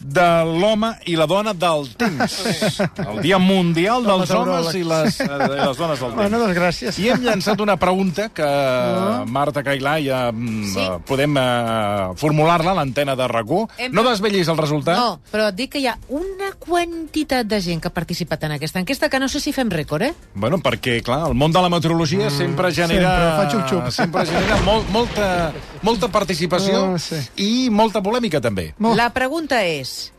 de 0.00 0.26
l'home 0.44 0.90
i 1.06 1.14
la 1.16 1.26
dona 1.26 1.52
del 1.54 1.86
temps. 1.96 2.80
El 2.98 3.20
Dia 3.22 3.38
Mundial 3.38 4.04
dels 4.04 4.30
Homes 4.34 4.74
i 4.74 4.82
les, 4.84 5.20
eh, 5.20 5.24
i 5.28 5.60
les 5.60 5.76
dones 5.78 5.98
del 6.00 6.08
temps. 6.10 6.14
Bueno, 6.16 6.38
doncs 6.42 6.56
gràcies. 6.58 6.98
I 6.98 7.08
hem 7.14 7.22
llançat 7.24 7.60
una 7.60 7.76
pregunta 7.76 8.28
que, 8.28 8.44
Ah. 8.44 9.24
Marta 9.26 9.62
Cailà, 9.62 9.96
ja 10.04 10.30
mm, 10.32 10.64
Sí. 10.72 10.80
eh, 10.80 10.98
podem 11.06 11.36
eh, 11.38 12.14
formular-la 12.16 12.72
a 12.72 12.74
l'antena 12.74 13.14
de 13.16 13.28
rac 13.28 13.44
Hem- 13.78 13.92
No 13.92 14.02
desvellis 14.02 14.48
el 14.48 14.56
resultat? 14.56 14.96
No, 14.96 15.20
però 15.30 15.48
et 15.50 15.54
dic 15.54 15.70
que 15.72 15.78
hi 15.80 15.86
ha 15.86 15.98
una 16.08 16.52
quantitat 16.58 17.46
de 17.46 17.60
gent 17.60 17.80
que 17.82 17.88
ha 17.88 17.92
participat 17.94 18.42
en 18.44 18.52
aquesta 18.52 18.78
enquesta 18.80 19.08
que 19.08 19.18
no 19.20 19.28
sé 19.28 19.40
si 19.40 19.52
fem 19.52 19.68
rècord, 19.70 20.02
eh? 20.02 20.14
Bueno, 20.34 20.58
perquè, 20.58 21.02
clar, 21.02 21.28
el 21.28 21.34
món 21.34 21.52
de 21.52 21.60
la 21.60 21.68
meteorologia 21.68 22.30
sempre 22.30 22.72
genera... 22.72 23.10
sempre 23.10 23.36
fa 23.36 23.50
xup-xup. 23.52 23.90
Sempre 23.90 24.26
genera 24.26 24.56
molt, 24.64 24.88
molta, 24.90 25.52
molta 25.84 26.08
participació 26.08 26.80
Ah, 26.94 26.98
sí. 26.98 27.20
i 27.36 27.68
molta 27.70 28.00
polèmica, 28.02 28.40
també. 28.40 28.72
Molt. 28.78 28.96
La 28.98 29.10
pregunta 29.14 29.60
és, 29.64 30.10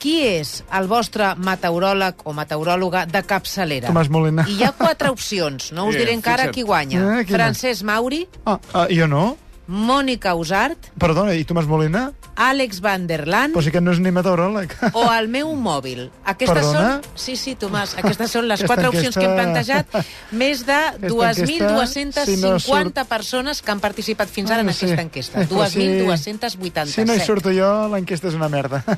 qui 0.00 0.14
és 0.24 0.62
el 0.72 0.86
vostre 0.88 1.34
meteoròleg 1.36 2.22
o 2.24 2.32
meteoròloga 2.32 3.04
de 3.06 3.20
capçalera? 3.28 3.88
Tomàs 3.92 4.08
Molina. 4.08 4.46
I 4.48 4.56
hi 4.58 4.64
ha 4.64 4.72
quatre 4.72 5.10
opcions, 5.12 5.70
no 5.76 5.86
us 5.90 5.94
Eh, 5.94 5.98
diré 5.98 6.12
encara 6.16 6.48
fixa't. 6.48 6.54
qui 6.54 6.62
guanya. 6.64 7.20
Eh? 7.20 7.24
Francesc 7.28 7.82
Mauri, 7.84 8.26
Ah, 8.46 8.58
ah, 8.72 8.86
jo 8.90 9.06
no? 9.06 9.36
Mònica 9.70 10.32
Usart, 10.34 10.88
Perdona, 10.98 11.30
i 11.38 11.44
Tomàs 11.46 11.68
Molina? 11.70 12.08
Àlex 12.40 12.80
Van 12.82 13.04
der 13.06 13.22
Laan 13.30 13.52
Però 13.54 13.62
sí 13.62 13.70
que 13.70 13.80
no 13.80 13.92
és 13.94 14.00
ni 14.02 14.10
meteoròleg. 14.10 14.72
o 14.98 15.04
el 15.14 15.28
meu 15.30 15.52
mòbil. 15.54 16.08
Aquestes 16.24 16.56
Perdona? 16.58 16.96
són... 17.04 17.14
Sí, 17.14 17.36
sí, 17.38 17.54
Tomàs, 17.60 17.94
aquestes 18.00 18.32
són 18.34 18.48
les 18.50 18.58
Aquesta 18.64 18.74
quatre 18.74 18.88
opcions 18.90 19.14
que 19.14 19.22
hem 19.28 19.36
enquesta- 19.38 19.84
plantejat. 19.86 20.10
Més 20.42 20.64
de 20.66 20.80
enquesta, 21.06 22.26
si 22.26 22.36
no 22.40 22.56
2.250 22.58 22.64
surt- 22.66 23.04
persones 23.14 23.62
que 23.62 23.70
han 23.70 23.80
participat 23.84 24.28
fins 24.32 24.50
ara 24.50 24.64
en 24.66 24.72
Ah, 24.72 24.74
sí. 24.74 24.86
aquesta 24.88 25.06
enquesta. 25.06 25.44
Eh, 25.44 25.46
però 25.46 25.68
si- 25.70 25.86
2.287. 26.02 26.86
Si 26.96 27.04
no 27.06 27.14
hi 27.14 27.20
surto 27.22 27.54
jo, 27.54 27.70
l'enquesta 27.94 28.26
és 28.32 28.34
una 28.34 28.48
merda. 28.50 28.82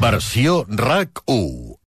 Versió 0.00 0.64
RAC 0.68 1.22
1. 1.26 1.77